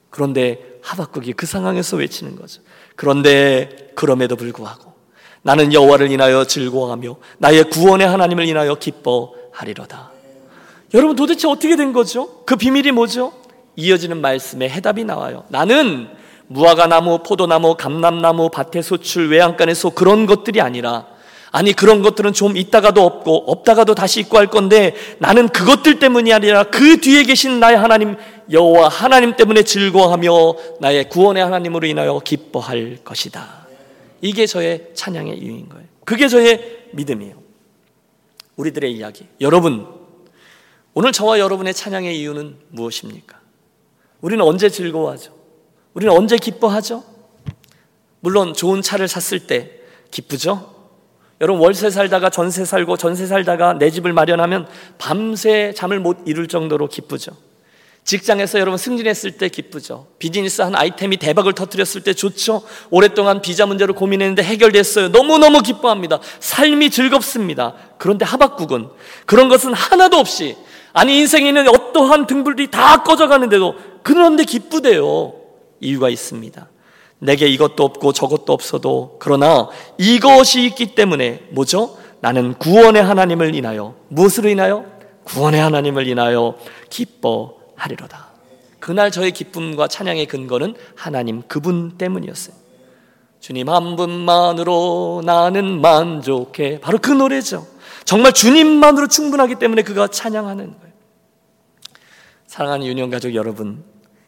[0.10, 2.62] 그런데 하박국이 그 상황에서 외치는 거죠.
[2.96, 4.94] 그런데 그럼에도 불구하고
[5.42, 10.12] 나는 여호와를 인하여 즐거워하며 나의 구원의 하나님을 인하여 기뻐하리로다.
[10.94, 12.44] 여러분 도대체 어떻게 된 거죠?
[12.46, 13.34] 그 비밀이 뭐죠?
[13.78, 15.46] 이어지는 말씀에 해답이 나와요.
[15.50, 16.10] 나는
[16.48, 21.06] 무화과 나무, 포도나무, 감람나무, 밭의 소출, 외양간의 소 그런 것들이 아니라
[21.52, 26.64] 아니 그런 것들은 좀 있다가도 없고 없다가도 다시 있고 할 건데 나는 그것들 때문이 아니라
[26.64, 28.16] 그 뒤에 계신 나의 하나님
[28.52, 30.30] 여호와 하나님 때문에 즐거워하며
[30.82, 33.68] 나의 구원의 하나님으로 인하여 기뻐할 것이다.
[34.22, 35.86] 이게 저의 찬양의 이유인 거예요.
[36.04, 37.36] 그게 저의 믿음이에요.
[38.56, 39.28] 우리들의 이야기.
[39.40, 39.88] 여러분,
[40.94, 43.47] 오늘 저와 여러분의 찬양의 이유는 무엇입니까?
[44.22, 45.34] 우리는 언제 즐거워하죠?
[45.94, 47.04] 우리는 언제 기뻐하죠?
[48.20, 49.72] 물론 좋은 차를 샀을 때
[50.12, 50.76] 기쁘죠?
[51.40, 56.88] 여러분 월세 살다가 전세 살고 전세 살다가 내 집을 마련하면 밤새 잠을 못 이룰 정도로
[56.88, 57.32] 기쁘죠.
[58.08, 60.08] 직장에서 여러분 승진했을 때 기쁘죠.
[60.18, 62.64] 비즈니스 한 아이템이 대박을 터뜨렸을 때 좋죠.
[62.90, 65.10] 오랫동안 비자 문제로 고민했는데 해결됐어요.
[65.10, 66.20] 너무너무 기뻐합니다.
[66.40, 67.74] 삶이 즐겁습니다.
[67.98, 68.88] 그런데 하박국은
[69.26, 70.56] 그런 것은 하나도 없이
[70.98, 75.32] 아니 인생에 있는 어떠한 등불이 다 꺼져가는데도 그런데 기쁘대요.
[75.80, 76.68] 이유가 있습니다.
[77.20, 79.70] 내게 이것도 없고 저것도 없어도 그러나
[80.00, 81.96] 이것이 있기 때문에 뭐죠?
[82.20, 84.86] 나는 구원의 하나님을 인하여 무엇으로 인하여?
[85.24, 86.58] 구원의 하나님을 인하여
[86.90, 88.30] 기뻐하리로다.
[88.80, 92.56] 그날 저의 기쁨과 찬양의 근거는 하나님 그분 때문이었어요.
[93.40, 96.80] 주님 한 분만으로 나는 만족해.
[96.80, 97.68] 바로 그 노래죠.
[98.04, 100.87] 정말 주님만으로 충분하기 때문에 그가 찬양하는 거예요.
[102.48, 103.84] 사랑하는 유년 가족 여러분,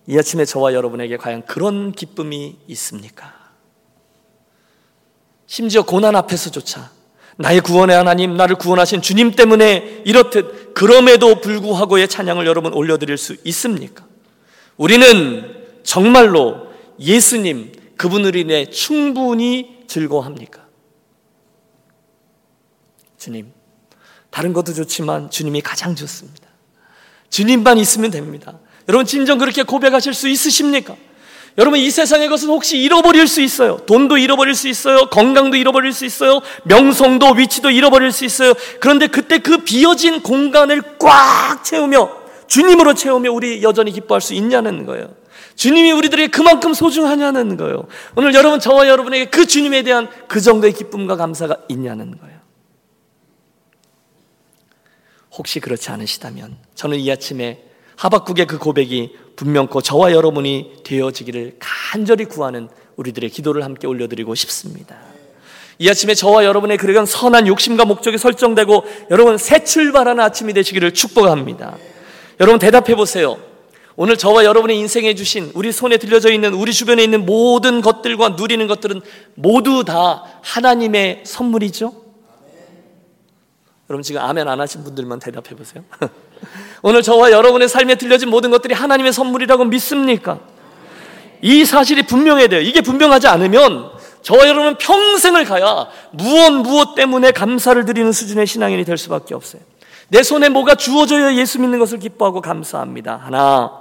[0.05, 3.33] 이 아침에 저와 여러분에게 과연 그런 기쁨이 있습니까?
[5.47, 6.91] 심지어 고난 앞에서조차
[7.37, 14.05] 나의 구원의 하나님, 나를 구원하신 주님 때문에 이렇듯 그럼에도 불구하고의 찬양을 여러분 올려드릴 수 있습니까?
[14.75, 16.67] 우리는 정말로
[16.99, 20.67] 예수님, 그분을 인해 충분히 즐거워합니까?
[23.17, 23.53] 주님,
[24.29, 26.48] 다른 것도 좋지만 주님이 가장 좋습니다.
[27.29, 28.53] 주님만 있으면 됩니다.
[28.87, 30.95] 여러분 진정 그렇게 고백하실 수 있으십니까?
[31.57, 33.77] 여러분 이 세상의 것은 혹시 잃어버릴 수 있어요.
[33.85, 35.07] 돈도 잃어버릴 수 있어요.
[35.07, 36.39] 건강도 잃어버릴 수 있어요.
[36.63, 38.53] 명성도 위치도 잃어버릴 수 있어요.
[38.79, 42.09] 그런데 그때 그 비어진 공간을 꽉 채우며
[42.47, 45.13] 주님으로 채우며 우리 여전히 기뻐할 수 있냐는 거예요.
[45.55, 47.87] 주님이 우리들에게 그만큼 소중하냐는 거예요.
[48.15, 52.38] 오늘 여러분 저와 여러분에게 그 주님에 대한 그 정도의 기쁨과 감사가 있냐는 거예요.
[55.39, 57.63] 혹시 그렇지 않으시다면 저는 이 아침에
[57.95, 62.67] 하박국의 그 고백이 분명코 저와 여러분이 되어지기를 간절히 구하는
[62.97, 64.97] 우리들의 기도를 함께 올려드리고 싶습니다.
[65.77, 71.77] 이 아침에 저와 여러분의 그러한 선한 욕심과 목적이 설정되고 여러분 새 출발하는 아침이 되시기를 축복합니다.
[72.41, 73.37] 여러분 대답해 보세요.
[73.95, 78.67] 오늘 저와 여러분의 인생에 주신 우리 손에 들려져 있는 우리 주변에 있는 모든 것들과 누리는
[78.67, 79.01] 것들은
[79.35, 82.08] 모두 다 하나님의 선물이죠?
[83.89, 85.83] 여러분 지금 아멘 안 하신 분들만 대답해 보세요.
[86.83, 90.39] 오늘 저와 여러분의 삶에 들려진 모든 것들이 하나님의 선물이라고 믿습니까?
[91.41, 92.61] 이 사실이 분명해야 돼요.
[92.61, 93.89] 이게 분명하지 않으면
[94.21, 99.61] 저와 여러분은 평생을 가야 무엇 무엇 때문에 감사를 드리는 수준의 신앙인이 될 수밖에 없어요.
[100.09, 103.15] 내 손에 뭐가 주어져야 예수 믿는 것을 기뻐하고 감사합니다.
[103.17, 103.71] 하나,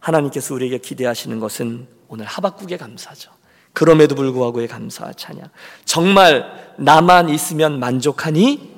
[0.00, 3.30] 하나님께서 우리에게 기대하시는 것은 오늘 하박국의 감사죠.
[3.72, 5.48] 그럼에도 불구하고의 감사와 찬양.
[5.84, 8.73] 정말 나만 있으면 만족하니?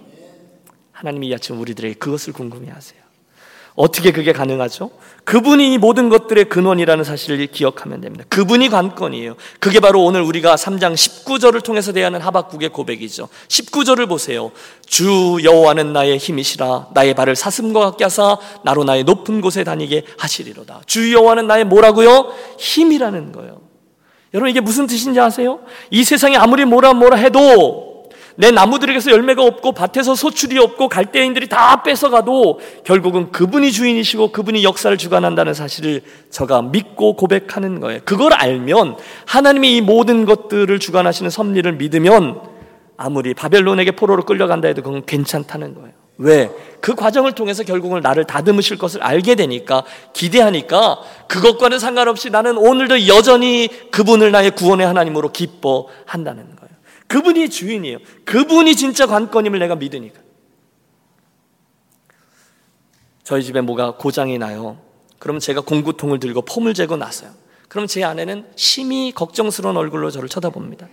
[0.97, 2.99] 하나님이 이 아침 우리들에게 그것을 궁금해 하세요.
[3.74, 4.90] 어떻게 그게 가능하죠?
[5.24, 8.24] 그분이 모든 것들의 근원이라는 사실을 기억하면 됩니다.
[8.30, 9.36] 그분이 관건이에요.
[9.61, 13.28] 그게 바로 오늘 우리가 3장 19절을 통해서 대하는 하박국의 고백이죠.
[13.49, 14.51] 19절을 보세요.
[14.86, 20.80] 주 여호와는 나의 힘이시라 나의 발을 사슴과 같게 하사 나로 나의 높은 곳에 다니게 하시리로다.
[20.86, 22.32] 주 여호와는 나의 뭐라고요?
[22.59, 23.61] 힘이라는 거예요.
[24.32, 25.61] 여러분 이게 무슨 뜻인지 아세요?
[25.90, 27.86] 이 세상에 아무리 뭐라 뭐라 해도
[28.37, 34.97] 내 나무들에게서 열매가 없고 밭에서 소출이 없고 갈대인들이 다 뺏어가도 결국은 그분이 주인이시고 그분이 역사를
[34.97, 38.01] 주관한다는 사실을 저가 믿고 고백하는 거예요.
[38.05, 42.41] 그걸 알면 하나님이 이 모든 것들을 주관하시는 섭리를 믿으면
[42.99, 45.93] 아무리 바벨론에게 포로로 끌려간다 해도 그건 괜찮다는 거예요.
[46.18, 46.51] 왜?
[46.80, 49.82] 그 과정을 통해서 결국은 나를 다듬으실 것을 알게 되니까
[50.12, 56.66] 기대하니까 그것과는 상관없이 나는 오늘도 여전히 그분을 나의 구원의 하나님으로 기뻐한다는 거예요.
[57.09, 57.99] 그분이 주인이에요.
[58.25, 60.21] 그분이 진짜 관건임을 내가 믿으니까.
[63.23, 64.79] 저희 집에 뭐가 고장이 나요.
[65.19, 67.31] 그럼 제가 공구통을 들고 폼을 재고 나서요.
[67.69, 70.89] 그럼 제 아내는 심히 걱정스러운 얼굴로 저를 쳐다봅니다.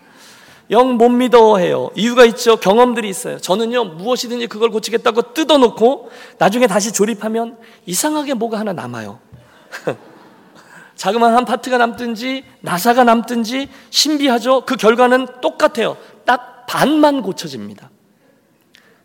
[0.72, 1.91] 영 못 믿어 해요.
[1.95, 2.55] 이유가 있죠.
[2.55, 3.38] 경험들이 있어요.
[3.38, 9.20] 저는요, 무엇이든지 그걸 고치겠다고 뜯어놓고 나중에 다시 조립하면 이상하게 뭐가 하나 남아요.
[10.95, 14.65] 자그마한 파트가 남든지 나사가 남든지 신비하죠.
[14.65, 15.97] 그 결과는 똑같아요.
[16.25, 17.89] 딱 반만 고쳐집니다.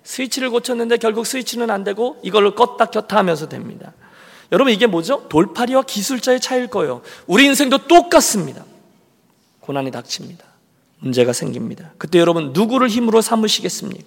[0.02, 3.92] 스위치를 고쳤는데 결국 스위치는 안 되고 이걸로 껐다 켰다 하면서 됩니다.
[4.50, 5.28] 여러분 이게 뭐죠?
[5.28, 7.02] 돌파리와 기술자의 차이일 거예요.
[7.26, 8.64] 우리 인생도 똑같습니다.
[9.60, 10.44] 고난이 닥칩니다.
[11.00, 11.92] 문제가 생깁니다.
[11.98, 14.04] 그때 여러분 누구를 힘으로 삼으시겠습니까?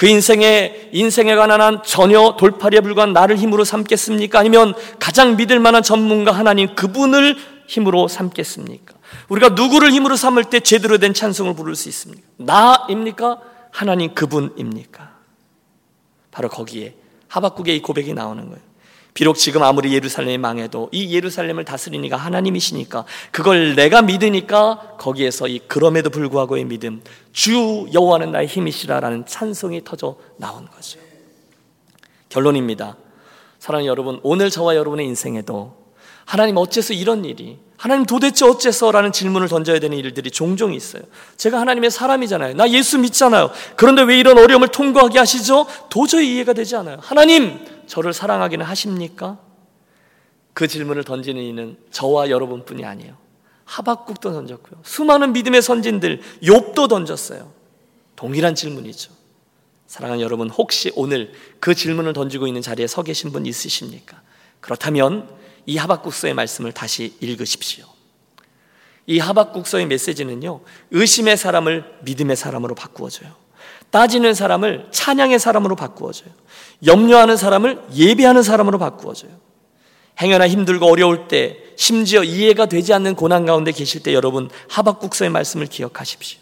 [0.00, 4.38] 그 인생에 인생에 관한 한 전혀 돌파리에 불과한 나를 힘으로 삼겠습니까?
[4.38, 7.36] 아니면 가장 믿을 만한 전문가 하나님 그분을
[7.66, 8.94] 힘으로 삼겠습니까?
[9.28, 12.26] 우리가 누구를 힘으로 삼을 때 제대로 된 찬송을 부를 수 있습니까?
[12.38, 13.42] 나입니까?
[13.70, 15.16] 하나님 그분입니까?
[16.30, 16.94] 바로 거기에
[17.28, 18.69] 하박국의 이 고백이 나오는 거예요.
[19.20, 26.08] 비록 지금 아무리 예루살렘이 망해도 이 예루살렘을 다스리니까 하나님이시니까 그걸 내가 믿으니까 거기에서 이 그럼에도
[26.08, 30.98] 불구하고의 믿음 주 여호와는 나의 힘이시라라는 찬송이 터져 나온 거죠.
[32.30, 32.96] 결론입니다.
[33.58, 35.76] 사랑하는 여러분, 오늘 저와 여러분의 인생에도
[36.24, 41.02] 하나님 어째서 이런 일이 하나님 도대체 어째서라는 질문을 던져야 되는 일들이 종종 있어요.
[41.38, 42.52] 제가 하나님의 사람이잖아요.
[42.52, 43.50] 나 예수 믿잖아요.
[43.74, 45.66] 그런데 왜 이런 어려움을 통과하게 하시죠?
[45.88, 46.98] 도저히 이해가 되지 않아요.
[47.00, 49.38] 하나님, 저를 사랑하기는 하십니까?
[50.52, 53.16] 그 질문을 던지는 이는 저와 여러분뿐이 아니에요.
[53.64, 54.82] 하박국도 던졌고요.
[54.84, 57.50] 수많은 믿음의 선진들 욥도 던졌어요.
[58.14, 59.10] 동일한 질문이죠.
[59.86, 64.20] 사랑하는 여러분, 혹시 오늘 그 질문을 던지고 있는 자리에 서 계신 분 있으십니까?
[64.60, 67.84] 그렇다면 이 하박국서의 말씀을 다시 읽으십시오.
[69.06, 73.30] 이 하박국서의 메시지는요, 의심의 사람을 믿음의 사람으로 바꾸어줘요.
[73.90, 76.30] 따지는 사람을 찬양의 사람으로 바꾸어줘요.
[76.86, 79.32] 염려하는 사람을 예배하는 사람으로 바꾸어줘요.
[80.20, 85.66] 행여나 힘들고 어려울 때, 심지어 이해가 되지 않는 고난 가운데 계실 때 여러분 하박국서의 말씀을
[85.66, 86.39] 기억하십시오.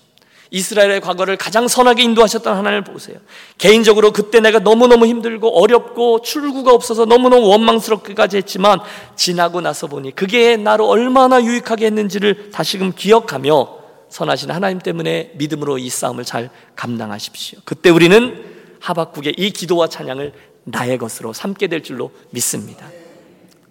[0.50, 3.18] 이스라엘의 과거를 가장 선하게 인도하셨던 하나님을 보세요.
[3.58, 8.80] 개인적으로 그때 내가 너무너무 힘들고 어렵고 출구가 없어서 너무너무 원망스럽게까지 했지만
[9.16, 13.78] 지나고 나서 보니 그게 나를 얼마나 유익하게 했는지를 다시금 기억하며
[14.08, 17.58] 선하신 하나님 때문에 믿음으로 이 싸움을 잘 감당하십시오.
[17.64, 18.44] 그때 우리는
[18.80, 20.32] 하박국의 이 기도와 찬양을
[20.64, 22.86] 나의 것으로 삼게 될 줄로 믿습니다.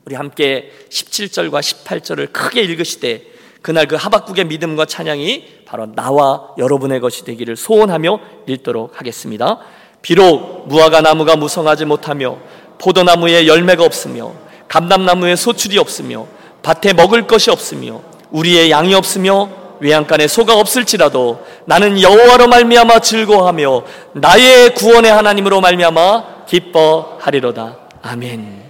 [0.05, 7.25] 우리 함께 17절과 18절을 크게 읽으시되 그날 그 하박국의 믿음과 찬양이 바로 나와 여러분의 것이
[7.25, 9.59] 되기를 소원하며 읽도록 하겠습니다.
[10.01, 12.37] 비록 무화과 나무가 무성하지 못하며
[12.77, 14.33] 포도나무에 열매가 없으며
[14.67, 16.27] 감람나무에 소출이 없으며
[16.61, 18.01] 밭에 먹을 것이 없으며
[18.31, 19.49] 우리의 양이 없으며
[19.79, 23.83] 외양간에 소가 없을지라도 나는 여호와로 말미암아 즐거워하며
[24.13, 27.77] 나의 구원의 하나님으로 말미암아 기뻐하리로다.
[28.01, 28.63] 아멘.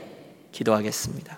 [0.52, 1.38] 기도하겠습니다.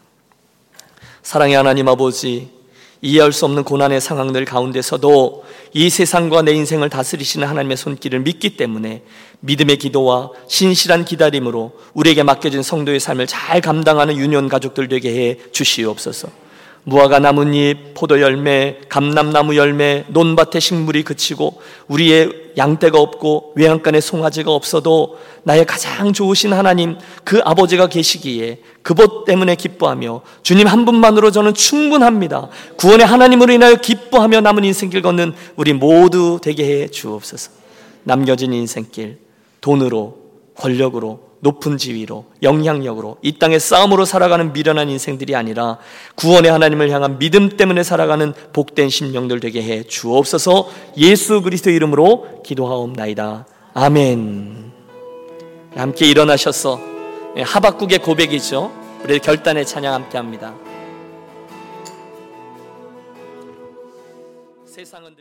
[1.21, 2.58] 사랑의 하나님 아버지
[3.01, 9.03] 이해할 수 없는 고난의 상황들 가운데서도 이 세상과 내 인생을 다스리시는 하나님의 손길을 믿기 때문에
[9.41, 16.48] 믿음의 기도와 신실한 기다림으로 우리에게 맡겨진 성도의 삶을 잘 감당하는 유년 가족들 되게 해 주시옵소서.
[16.83, 25.19] 무화과 나뭇잎, 포도 열매, 감람나무 열매, 논밭의 식물이 그치고 우리의 양떼가 없고 외양간에 송아지가 없어도
[25.43, 32.49] 나의 가장 좋으신 하나님 그 아버지가 계시기에 그것 때문에 기뻐하며 주님 한 분만으로 저는 충분합니다.
[32.77, 37.51] 구원의 하나님으로 인하여 기뻐하며 남은 인생길 걷는 우리 모두 되게 해 주옵소서.
[38.03, 39.19] 남겨진 인생길
[39.61, 40.17] 돈으로
[40.55, 45.77] 권력으로 높은 지위로 영향력으로 이 땅의 싸움으로 살아가는 미련한 인생들이 아니라
[46.15, 53.47] 구원의 하나님을 향한 믿음 때문에 살아가는 복된 심령들 되게 해 주옵소서 예수 그리스도 이름으로 기도하옵나이다.
[53.73, 54.71] 아멘.
[55.75, 56.79] 함께 일어나셔서
[57.37, 58.71] 하박국의 고백이죠.
[59.03, 60.53] 우리 결단의 찬양 함께 합니다.
[64.65, 65.15] 세상은